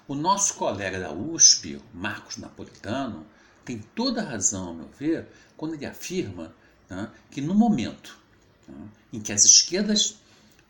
O 0.06 0.14
nosso 0.14 0.54
colega 0.54 1.00
da 1.00 1.12
USP, 1.12 1.82
Marcos 1.92 2.36
Napolitano, 2.36 3.26
tem 3.64 3.80
toda 3.96 4.22
a 4.22 4.24
razão, 4.24 4.68
ao 4.68 4.74
meu 4.74 4.88
ver, 4.96 5.26
quando 5.56 5.74
ele 5.74 5.84
afirma 5.84 6.54
né, 6.88 7.10
que 7.32 7.40
no 7.40 7.52
momento 7.52 8.16
né, 8.68 8.88
em 9.12 9.20
que 9.20 9.32
as 9.32 9.44
esquerdas 9.44 10.20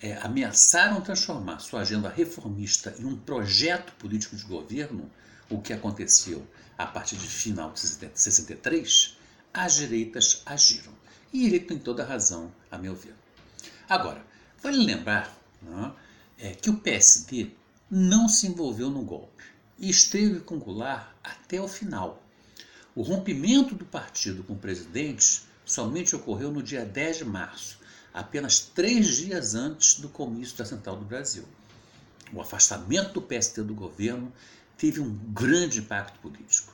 é, 0.00 0.14
ameaçaram 0.22 0.98
transformar 1.02 1.58
sua 1.58 1.82
agenda 1.82 2.08
reformista 2.08 2.94
em 2.98 3.04
um 3.04 3.18
projeto 3.18 3.92
político 3.96 4.34
de 4.34 4.44
governo, 4.44 5.10
o 5.50 5.60
que 5.60 5.74
aconteceu 5.74 6.46
a 6.78 6.86
partir 6.86 7.16
de 7.16 7.28
final 7.28 7.70
de 7.70 7.80
63, 7.80 9.18
as 9.52 9.74
direitas 9.74 10.40
agiram. 10.46 11.01
E 11.32 11.46
ele 11.46 11.60
tem 11.60 11.78
toda 11.78 12.02
a 12.02 12.06
razão, 12.06 12.52
a 12.70 12.76
meu 12.76 12.94
ver. 12.94 13.14
Agora, 13.88 14.24
vale 14.62 14.84
lembrar 14.84 15.34
né, 15.62 15.92
é, 16.38 16.50
que 16.54 16.68
o 16.68 16.76
PSD 16.76 17.50
não 17.90 18.28
se 18.28 18.46
envolveu 18.46 18.90
no 18.90 19.02
golpe 19.02 19.44
e 19.78 19.88
esteve 19.88 20.40
com 20.40 20.58
Goulart 20.58 21.08
até 21.22 21.60
o 21.60 21.68
final. 21.68 22.22
O 22.94 23.02
rompimento 23.02 23.74
do 23.74 23.84
partido 23.84 24.44
com 24.44 24.52
o 24.52 24.58
presidente 24.58 25.42
somente 25.64 26.14
ocorreu 26.14 26.50
no 26.50 26.62
dia 26.62 26.84
10 26.84 27.18
de 27.18 27.24
março, 27.24 27.78
apenas 28.12 28.60
três 28.60 29.16
dias 29.16 29.54
antes 29.54 29.98
do 30.00 30.08
comício 30.08 30.56
da 30.56 30.64
Central 30.64 30.96
do 30.96 31.04
Brasil. 31.04 31.44
O 32.32 32.40
afastamento 32.40 33.14
do 33.14 33.22
PST 33.22 33.62
do 33.62 33.74
governo 33.74 34.32
teve 34.76 35.00
um 35.00 35.14
grande 35.32 35.80
impacto 35.80 36.18
político 36.20 36.72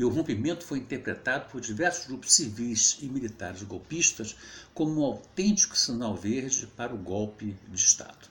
e 0.00 0.04
o 0.04 0.08
rompimento 0.08 0.64
foi 0.64 0.78
interpretado 0.78 1.50
por 1.50 1.60
diversos 1.60 2.06
grupos 2.06 2.32
civis 2.32 2.96
e 3.02 3.04
militares 3.06 3.62
golpistas 3.62 4.34
como 4.72 4.98
um 4.98 5.04
autêntico 5.04 5.76
sinal 5.76 6.16
verde 6.16 6.66
para 6.74 6.94
o 6.94 6.96
golpe 6.96 7.54
de 7.68 7.78
Estado. 7.78 8.30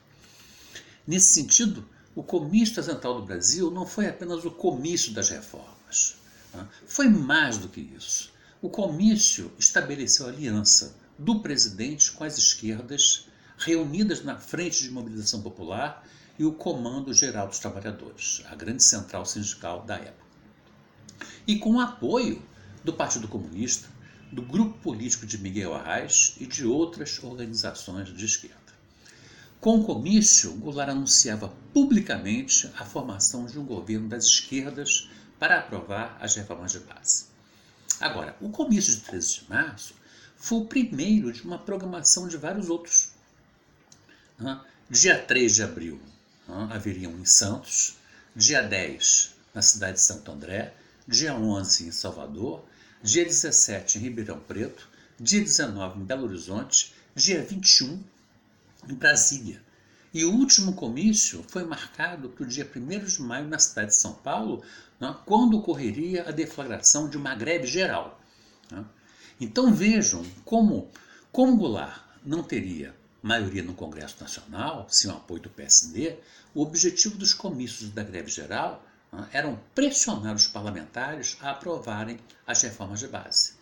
Nesse 1.06 1.32
sentido, 1.32 1.88
o 2.12 2.24
comício 2.24 2.82
Central 2.82 3.20
do 3.20 3.24
Brasil 3.24 3.70
não 3.70 3.86
foi 3.86 4.08
apenas 4.08 4.44
o 4.44 4.50
comício 4.50 5.12
das 5.12 5.28
reformas. 5.28 6.16
Né? 6.52 6.66
Foi 6.88 7.08
mais 7.08 7.56
do 7.56 7.68
que 7.68 7.80
isso. 7.80 8.32
O 8.60 8.68
comício 8.68 9.52
estabeleceu 9.56 10.26
aliança 10.26 10.96
do 11.16 11.38
presidente 11.38 12.10
com 12.10 12.24
as 12.24 12.36
esquerdas, 12.36 13.28
reunidas 13.56 14.24
na 14.24 14.36
Frente 14.36 14.82
de 14.82 14.90
Mobilização 14.90 15.40
Popular 15.40 16.04
e 16.36 16.44
o 16.44 16.52
Comando 16.52 17.14
Geral 17.14 17.46
dos 17.46 17.60
Trabalhadores, 17.60 18.42
a 18.46 18.56
grande 18.56 18.82
central 18.82 19.24
sindical 19.24 19.84
da 19.84 19.94
época. 19.94 20.29
E 21.46 21.58
com 21.58 21.74
o 21.74 21.80
apoio 21.80 22.42
do 22.84 22.92
Partido 22.92 23.28
Comunista, 23.28 23.88
do 24.32 24.42
Grupo 24.42 24.78
Político 24.78 25.26
de 25.26 25.38
Miguel 25.38 25.74
Arraes 25.74 26.36
e 26.38 26.46
de 26.46 26.64
outras 26.64 27.22
organizações 27.22 28.14
de 28.14 28.24
esquerda. 28.24 28.56
Com 29.60 29.80
o 29.80 29.84
comício, 29.84 30.52
Goulart 30.54 30.90
anunciava 30.90 31.52
publicamente 31.74 32.70
a 32.78 32.84
formação 32.84 33.44
de 33.44 33.58
um 33.58 33.64
governo 33.64 34.08
das 34.08 34.24
esquerdas 34.24 35.10
para 35.38 35.58
aprovar 35.58 36.16
as 36.20 36.34
reformas 36.34 36.72
de 36.72 36.78
base. 36.80 37.26
Agora, 38.00 38.36
o 38.40 38.48
comício 38.48 38.94
de 38.94 39.00
13 39.02 39.40
de 39.40 39.50
março 39.50 39.94
foi 40.36 40.58
o 40.58 40.64
primeiro 40.64 41.30
de 41.30 41.42
uma 41.42 41.58
programação 41.58 42.26
de 42.26 42.38
vários 42.38 42.70
outros. 42.70 43.10
Dia 44.88 45.18
3 45.18 45.54
de 45.54 45.62
abril 45.62 46.00
haveria 46.70 47.10
um 47.10 47.20
em 47.20 47.26
Santos, 47.26 47.96
dia 48.34 48.62
10 48.62 49.34
na 49.52 49.60
cidade 49.60 49.94
de 49.94 50.00
Santo 50.00 50.32
André, 50.32 50.72
dia 51.10 51.34
11 51.34 51.88
em 51.88 51.90
Salvador, 51.90 52.64
dia 53.02 53.24
17 53.24 53.98
em 53.98 54.02
Ribeirão 54.02 54.38
Preto, 54.38 54.88
dia 55.18 55.40
19 55.40 55.98
em 55.98 56.04
Belo 56.04 56.24
Horizonte, 56.24 56.94
dia 57.16 57.42
21 57.42 58.00
em 58.88 58.94
Brasília. 58.94 59.60
E 60.14 60.24
o 60.24 60.32
último 60.32 60.72
comício 60.74 61.44
foi 61.48 61.64
marcado 61.64 62.28
para 62.28 62.44
o 62.44 62.46
dia 62.46 62.64
1 62.64 63.04
de 63.04 63.22
maio 63.22 63.48
na 63.48 63.58
cidade 63.58 63.88
de 63.88 63.96
São 63.96 64.12
Paulo, 64.12 64.62
né, 65.00 65.16
quando 65.26 65.58
ocorreria 65.58 66.28
a 66.28 66.30
deflagração 66.30 67.08
de 67.08 67.16
uma 67.16 67.34
greve 67.34 67.66
geral. 67.66 68.20
Né. 68.70 68.84
Então 69.40 69.74
vejam 69.74 70.24
como, 70.44 70.92
como 71.32 71.56
Goulart 71.56 72.04
não 72.24 72.44
teria 72.44 72.94
maioria 73.20 73.64
no 73.64 73.74
Congresso 73.74 74.16
Nacional, 74.20 74.86
sem 74.88 75.10
o 75.10 75.14
apoio 75.14 75.42
do 75.42 75.50
PSD, 75.50 76.20
o 76.54 76.62
objetivo 76.62 77.18
dos 77.18 77.34
comícios 77.34 77.90
da 77.90 78.04
greve 78.04 78.30
geral 78.30 78.86
eram 79.32 79.58
pressionar 79.74 80.34
os 80.34 80.46
parlamentares 80.46 81.36
a 81.40 81.50
aprovarem 81.50 82.18
as 82.46 82.62
reformas 82.62 83.00
de 83.00 83.08
base. 83.08 83.54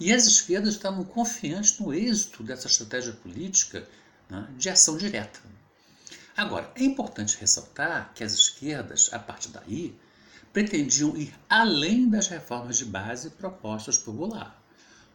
E 0.00 0.12
as 0.12 0.26
esquerdas 0.26 0.74
estavam 0.74 1.04
confiantes 1.04 1.78
no 1.78 1.92
êxito 1.92 2.42
dessa 2.42 2.68
estratégia 2.68 3.12
política 3.12 3.86
né, 4.30 4.48
de 4.56 4.70
ação 4.70 4.96
direta. 4.96 5.40
Agora, 6.36 6.70
é 6.76 6.84
importante 6.84 7.36
ressaltar 7.38 8.12
que 8.14 8.22
as 8.22 8.32
esquerdas, 8.32 9.10
a 9.12 9.18
partir 9.18 9.48
daí, 9.48 9.98
pretendiam 10.52 11.16
ir 11.16 11.34
além 11.48 12.08
das 12.08 12.28
reformas 12.28 12.78
de 12.78 12.84
base 12.84 13.30
propostas 13.30 13.98
por 13.98 14.14
Goulart. 14.14 14.54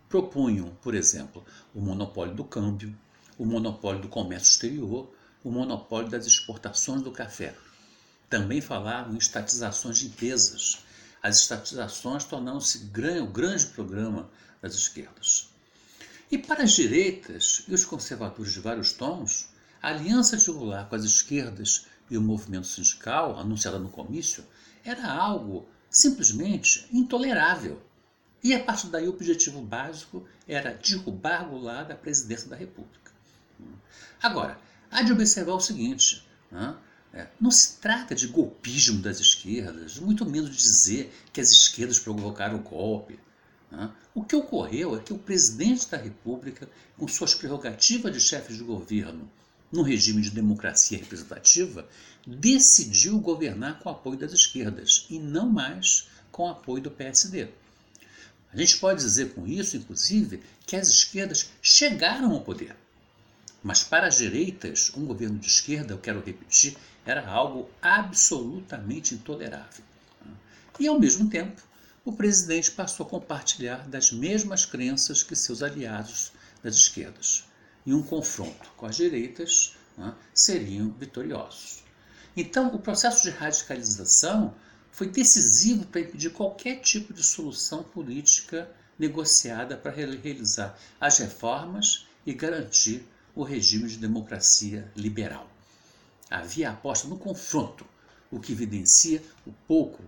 Propunham, 0.10 0.76
por 0.82 0.94
exemplo, 0.94 1.44
o 1.74 1.80
monopólio 1.80 2.36
do 2.36 2.44
câmbio, 2.44 2.94
o 3.38 3.46
monopólio 3.46 4.02
do 4.02 4.10
comércio 4.10 4.52
exterior, 4.52 5.12
o 5.44 5.50
monopólio 5.50 6.10
das 6.10 6.26
exportações 6.26 7.02
do 7.02 7.12
café. 7.12 7.56
Também 8.34 8.62
falavam 8.62 9.14
em 9.14 9.20
estatizações 9.20 10.00
de 10.00 10.08
empresas. 10.08 10.80
As 11.22 11.38
estatizações 11.38 12.24
tornaram-se 12.24 12.80
o 13.22 13.28
grande 13.28 13.68
programa 13.68 14.28
das 14.60 14.74
esquerdas. 14.74 15.50
E 16.32 16.40
para 16.40 16.64
as 16.64 16.72
direitas 16.72 17.64
e 17.68 17.76
os 17.76 17.86
conservadores 17.86 18.52
de 18.52 18.60
vários 18.60 18.92
tons, 18.92 19.50
a 19.80 19.90
aliança 19.90 20.36
de 20.36 20.52
Goulart 20.52 20.90
com 20.90 20.96
as 20.96 21.04
esquerdas 21.04 21.86
e 22.10 22.18
o 22.18 22.22
movimento 22.22 22.66
sindical, 22.66 23.38
anunciada 23.38 23.78
no 23.78 23.90
comício, 23.90 24.44
era 24.84 25.14
algo 25.14 25.70
simplesmente 25.88 26.88
intolerável. 26.92 27.84
E 28.44 28.52
a 28.56 28.64
partir 28.64 28.88
daí 28.88 29.08
o 29.08 29.12
objetivo 29.12 29.62
básico 29.62 30.28
era 30.48 30.74
derrubar 30.74 31.48
Goulart 31.48 31.88
da 31.88 31.96
presidência 31.96 32.50
da 32.50 32.56
República. 32.56 33.12
Agora, 34.24 34.60
há 34.90 35.04
de 35.04 35.12
observar 35.12 35.54
o 35.54 35.60
seguinte: 35.60 36.28
né? 36.52 36.76
Não 37.40 37.52
se 37.52 37.78
trata 37.78 38.16
de 38.16 38.28
golpismo 38.28 39.00
das 39.00 39.20
esquerdas, 39.20 39.98
muito 40.00 40.26
menos 40.26 40.56
dizer 40.56 41.14
que 41.32 41.40
as 41.40 41.52
esquerdas 41.52 42.00
provocaram 42.00 42.58
o 42.58 42.64
golpe. 42.64 43.20
Né? 43.72 43.92
O 44.16 44.24
que 44.24 44.36
ocorreu 44.36 44.96
é 44.96 45.00
que 45.00 45.14
o 45.14 45.18
presidente 45.18 45.90
da 45.90 45.98
República, 45.98 46.68
com 46.98 47.08
suas 47.08 47.36
prerrogativas 47.36 48.12
de 48.12 48.20
chefe 48.20 48.54
de 48.54 48.64
governo, 48.64 49.30
no 49.72 49.84
regime 49.84 50.22
de 50.22 50.32
democracia 50.32 50.98
representativa, 50.98 51.88
decidiu 52.26 53.20
governar 53.20 53.80
com 53.80 53.90
o 53.90 53.92
apoio 53.92 54.18
das 54.18 54.32
esquerdas 54.32 55.06
e 55.10 55.20
não 55.20 55.50
mais 55.50 56.08
com 56.32 56.44
o 56.44 56.50
apoio 56.50 56.82
do 56.82 56.92
PSD. 56.92 57.48
A 58.52 58.58
gente 58.58 58.78
pode 58.78 59.02
dizer 59.02 59.34
com 59.34 59.48
isso, 59.48 59.76
inclusive, 59.76 60.42
que 60.66 60.76
as 60.76 60.88
esquerdas 60.88 61.50
chegaram 61.62 62.32
ao 62.32 62.42
poder. 62.42 62.76
Mas 63.64 63.82
para 63.82 64.08
as 64.08 64.18
direitas, 64.18 64.92
um 64.94 65.06
governo 65.06 65.40
de 65.40 65.48
esquerda, 65.48 65.94
eu 65.94 65.98
quero 65.98 66.22
repetir, 66.22 66.76
era 67.06 67.26
algo 67.26 67.70
absolutamente 67.82 69.16
intolerável. 69.16 69.84
E, 70.78 70.88
ao 70.88 71.00
mesmo 71.00 71.30
tempo, 71.30 71.62
o 72.04 72.12
presidente 72.12 72.72
passou 72.72 73.06
a 73.06 73.10
compartilhar 73.10 73.88
das 73.88 74.12
mesmas 74.12 74.66
crenças 74.66 75.24
que 75.24 75.36
seus 75.36 75.64
aliados 75.64 76.34
das 76.62 76.76
esquerdas. 76.76 77.46
E 77.86 77.94
um 77.94 78.04
confronto 78.04 78.70
com 78.76 78.86
as 78.86 78.98
direitas 78.98 79.78
né, 79.98 80.14
seriam 80.34 80.90
vitoriosos. 80.92 81.84
Então, 82.36 82.68
o 82.74 82.80
processo 82.80 83.24
de 83.24 83.30
radicalização 83.30 84.54
foi 84.92 85.08
decisivo 85.08 85.86
para 85.86 86.02
impedir 86.02 86.32
qualquer 86.32 86.82
tipo 86.82 87.14
de 87.14 87.24
solução 87.24 87.84
política 87.84 88.70
negociada 89.00 89.78
para 89.78 89.92
realizar 89.92 90.78
as 91.00 91.18
reformas 91.20 92.06
e 92.26 92.34
garantir 92.34 93.08
o 93.36 93.44
regime 93.44 93.88
de 93.88 93.98
democracia 93.98 94.92
liberal. 94.96 95.50
Havia 96.30 96.72
aposta 96.72 97.08
no 97.08 97.18
confronto, 97.18 97.86
o 98.32 98.40
que 98.40 98.52
evidencia 98.52 99.24
o 99.46 99.52
pouco 99.68 100.04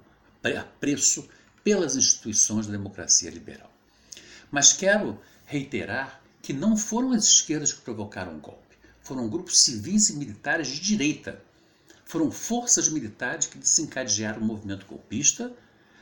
apreço 0.59 1.27
pelas 1.63 1.95
instituições 1.95 2.67
da 2.67 2.71
democracia 2.71 3.29
liberal. 3.31 3.71
Mas 4.51 4.73
quero 4.73 5.19
reiterar 5.45 6.21
que 6.41 6.53
não 6.53 6.77
foram 6.77 7.11
as 7.11 7.25
esquerdas 7.25 7.73
que 7.73 7.81
provocaram 7.81 8.35
o 8.35 8.39
golpe, 8.39 8.77
foram 9.01 9.29
grupos 9.29 9.59
civis 9.59 10.09
e 10.09 10.15
militares 10.15 10.67
de 10.67 10.79
direita. 10.79 11.39
Foram 12.05 12.31
forças 12.31 12.89
militares 12.89 13.47
que 13.47 13.57
desencadearam 13.57 14.41
o 14.41 14.45
movimento 14.45 14.85
golpista, 14.85 15.51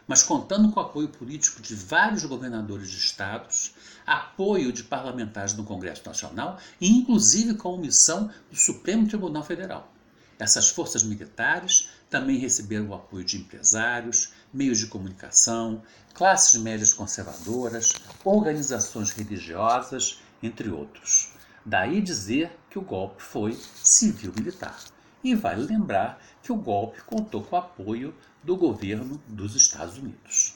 mas 0.08 0.24
contando 0.24 0.72
com 0.72 0.80
o 0.80 0.84
apoio 0.84 1.08
político 1.08 1.62
de 1.62 1.76
vários 1.76 2.26
governadores 2.26 2.90
de 2.90 2.98
estados, 2.98 3.74
apoio 4.06 4.72
de 4.72 4.84
parlamentares 4.84 5.54
no 5.54 5.64
Congresso 5.64 6.04
Nacional 6.06 6.58
e 6.80 6.90
inclusive 6.90 7.54
com 7.56 7.70
a 7.70 7.74
omissão 7.74 8.30
do 8.50 8.58
Supremo 8.58 9.08
Tribunal 9.08 9.44
Federal. 9.44 9.92
Essas 10.38 10.70
forças 10.70 11.04
militares 11.04 11.90
também 12.10 12.38
receberam 12.38 12.90
o 12.90 12.94
apoio 12.94 13.24
de 13.24 13.38
empresários, 13.38 14.34
meios 14.54 14.78
de 14.78 14.88
comunicação, 14.88 15.82
classes 16.14 16.60
médias 16.62 16.94
conservadoras, 16.94 17.94
organizações 18.24 19.12
religiosas, 19.12 20.20
entre 20.42 20.70
outros. 20.70 21.30
Daí 21.66 22.02
dizer 22.02 22.52
que 22.70 22.78
o 22.78 22.82
golpe 22.82 23.24
foi 23.24 23.58
civil-militar. 23.76 24.78
E 25.24 25.34
vale 25.34 25.66
lembrar 25.66 26.22
que 26.42 26.52
o 26.52 26.58
golpe 26.58 27.02
contou 27.04 27.42
com 27.42 27.56
o 27.56 27.60
apoio 27.60 28.14
do 28.44 28.58
governo 28.58 29.22
dos 29.28 29.56
Estados 29.56 29.98
Unidos. 29.98 30.56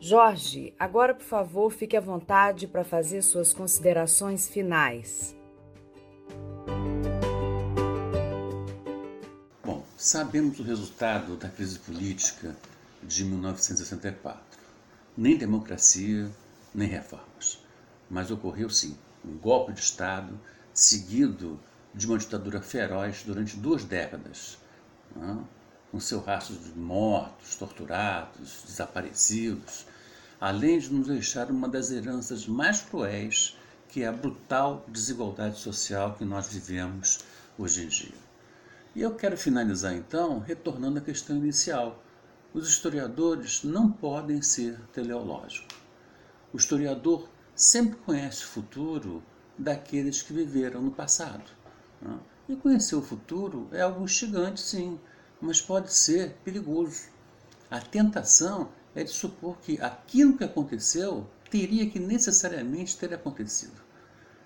Jorge, 0.00 0.74
agora 0.78 1.14
por 1.14 1.24
favor 1.24 1.70
fique 1.70 1.96
à 1.96 2.00
vontade 2.00 2.66
para 2.66 2.84
fazer 2.84 3.22
suas 3.22 3.52
considerações 3.52 4.48
finais. 4.48 5.36
Sabemos 10.04 10.58
o 10.58 10.64
resultado 10.64 11.36
da 11.36 11.48
crise 11.48 11.78
política 11.78 12.56
de 13.00 13.24
1964. 13.24 14.42
Nem 15.16 15.36
democracia, 15.36 16.28
nem 16.74 16.88
reformas. 16.88 17.62
Mas 18.10 18.28
ocorreu 18.28 18.68
sim 18.68 18.98
um 19.24 19.38
golpe 19.38 19.72
de 19.72 19.78
Estado 19.78 20.36
seguido 20.74 21.56
de 21.94 22.08
uma 22.08 22.18
ditadura 22.18 22.60
feroz 22.60 23.22
durante 23.22 23.56
duas 23.56 23.84
décadas, 23.84 24.58
né? 25.14 25.44
com 25.90 26.00
seu 26.00 26.20
rastro 26.20 26.56
de 26.56 26.78
mortos, 26.78 27.56
torturados, 27.56 28.62
desaparecidos, 28.66 29.86
além 30.40 30.78
de 30.78 30.92
nos 30.92 31.06
deixar 31.06 31.50
uma 31.50 31.68
das 31.68 31.90
heranças 31.90 32.46
mais 32.46 32.80
cruéis, 32.80 33.56
que 33.88 34.02
é 34.02 34.08
a 34.08 34.12
brutal 34.12 34.84
desigualdade 34.88 35.58
social 35.58 36.14
que 36.14 36.24
nós 36.24 36.48
vivemos 36.48 37.20
hoje 37.58 37.84
em 37.84 37.88
dia. 37.88 38.22
E 38.94 39.02
eu 39.02 39.14
quero 39.14 39.36
finalizar 39.36 39.94
então 39.94 40.38
retornando 40.38 40.98
à 40.98 41.02
questão 41.02 41.36
inicial. 41.36 42.02
Os 42.52 42.68
historiadores 42.68 43.62
não 43.62 43.90
podem 43.90 44.42
ser 44.42 44.78
teleológicos. 44.92 45.76
O 46.52 46.56
historiador 46.56 47.28
sempre 47.54 47.96
conhece 47.96 48.44
o 48.44 48.48
futuro 48.48 49.22
daqueles 49.56 50.22
que 50.22 50.32
viveram 50.32 50.82
no 50.82 50.90
passado. 50.90 51.44
Né? 52.00 52.18
E 52.52 52.56
conhecer 52.56 52.96
o 52.96 53.00
futuro 53.00 53.66
é 53.72 53.80
algo 53.80 54.04
instigante, 54.04 54.60
sim, 54.60 55.00
mas 55.40 55.58
pode 55.58 55.90
ser 55.90 56.34
perigoso. 56.44 57.04
A 57.70 57.80
tentação 57.80 58.68
é 58.94 59.02
de 59.02 59.10
supor 59.10 59.56
que 59.62 59.80
aquilo 59.80 60.36
que 60.36 60.44
aconteceu 60.44 61.26
teria 61.50 61.88
que 61.88 61.98
necessariamente 61.98 62.98
ter 62.98 63.14
acontecido. 63.14 63.80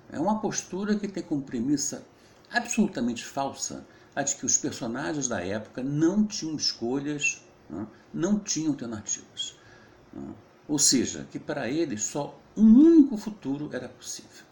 É 0.08 0.20
uma 0.20 0.38
postura 0.38 0.94
que 0.94 1.08
tem 1.08 1.20
como 1.20 1.42
premissa 1.42 2.06
absolutamente 2.48 3.24
falsa 3.24 3.84
a 4.14 4.22
de 4.22 4.36
que 4.36 4.46
os 4.46 4.56
personagens 4.56 5.26
da 5.26 5.44
época 5.44 5.82
não 5.82 6.24
tinham 6.24 6.54
escolhas, 6.54 7.42
né? 7.68 7.88
não 8.14 8.38
tinham 8.38 8.70
alternativas. 8.70 9.56
Né? 10.12 10.32
Ou 10.68 10.78
seja, 10.78 11.26
que 11.32 11.40
para 11.40 11.68
eles 11.68 12.04
só 12.04 12.40
um 12.56 12.72
único 12.72 13.16
futuro 13.16 13.68
era 13.72 13.88
possível. 13.88 14.46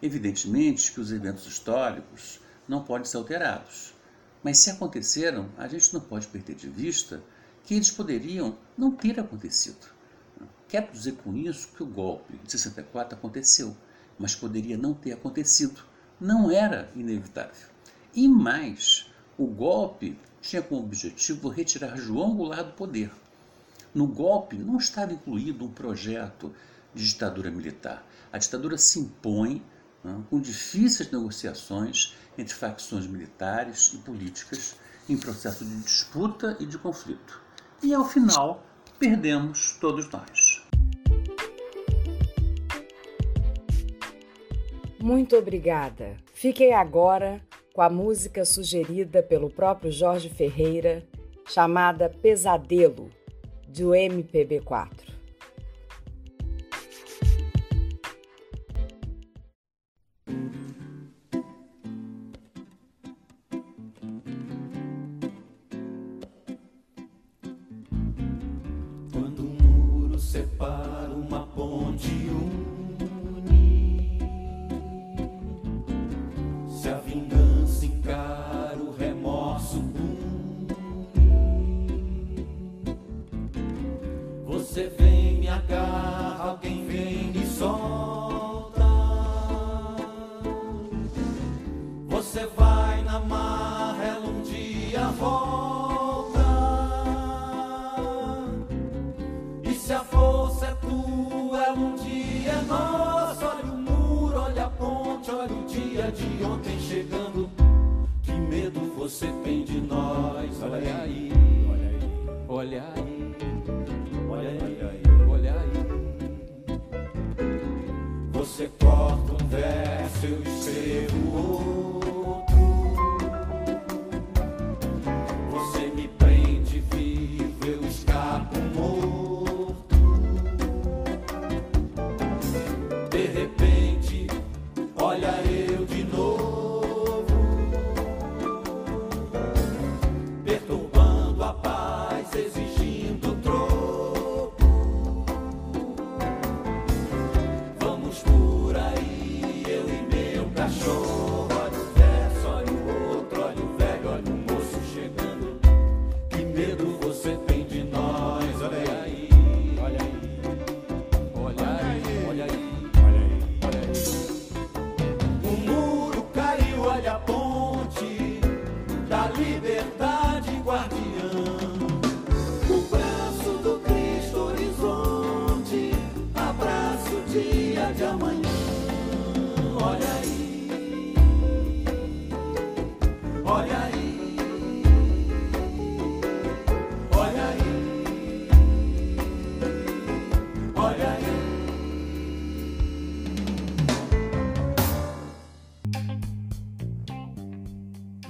Evidentemente 0.00 0.90
que 0.90 1.00
os 1.00 1.12
eventos 1.12 1.44
históricos 1.44 2.40
não 2.68 2.84
podem 2.84 3.04
ser 3.04 3.16
alterados, 3.16 3.94
mas 4.42 4.58
se 4.58 4.70
aconteceram, 4.70 5.48
a 5.56 5.66
gente 5.66 5.92
não 5.92 6.00
pode 6.00 6.28
perder 6.28 6.54
de 6.54 6.68
vista 6.68 7.22
que 7.64 7.74
eles 7.74 7.90
poderiam 7.90 8.56
não 8.76 8.92
ter 8.92 9.18
acontecido. 9.18 9.88
Quero 10.68 10.92
dizer 10.92 11.12
com 11.16 11.34
isso 11.34 11.68
que 11.74 11.82
o 11.82 11.86
golpe 11.86 12.36
de 12.44 12.52
64 12.52 13.16
aconteceu, 13.16 13.76
mas 14.18 14.34
poderia 14.34 14.76
não 14.76 14.92
ter 14.92 15.12
acontecido. 15.12 15.82
Não 16.20 16.50
era 16.50 16.90
inevitável. 16.94 17.68
E 18.14 18.28
mais, 18.28 19.06
o 19.36 19.46
golpe 19.46 20.18
tinha 20.40 20.62
como 20.62 20.82
objetivo 20.82 21.48
retirar 21.48 21.96
João 21.96 22.36
Goulart 22.36 22.66
do 22.66 22.72
poder. 22.72 23.10
No 23.94 24.06
golpe 24.06 24.56
não 24.56 24.76
estava 24.76 25.12
incluído 25.12 25.64
um 25.64 25.70
projeto 25.70 26.52
de 26.94 27.06
ditadura 27.06 27.50
militar. 27.50 28.04
A 28.32 28.38
ditadura 28.38 28.76
se 28.76 28.98
impõe 28.98 29.62
né, 30.02 30.22
com 30.30 30.40
difíceis 30.40 31.10
negociações 31.10 32.14
entre 32.36 32.54
facções 32.54 33.06
militares 33.06 33.92
e 33.94 33.98
políticas 33.98 34.76
em 35.08 35.16
processo 35.16 35.64
de 35.64 35.76
disputa 35.78 36.56
e 36.60 36.66
de 36.66 36.78
conflito. 36.78 37.40
E 37.82 37.94
ao 37.94 38.04
final, 38.04 38.64
perdemos 38.98 39.72
todos 39.80 40.08
nós. 40.10 40.62
Muito 45.00 45.36
obrigada. 45.36 46.16
Fiquei 46.34 46.72
agora 46.72 47.40
com 47.72 47.80
a 47.80 47.88
música 47.88 48.44
sugerida 48.44 49.22
pelo 49.22 49.48
próprio 49.48 49.92
Jorge 49.92 50.28
Ferreira, 50.28 51.06
chamada 51.46 52.10
Pesadelo, 52.10 53.08
do 53.68 53.90
MPB4. 53.90 55.17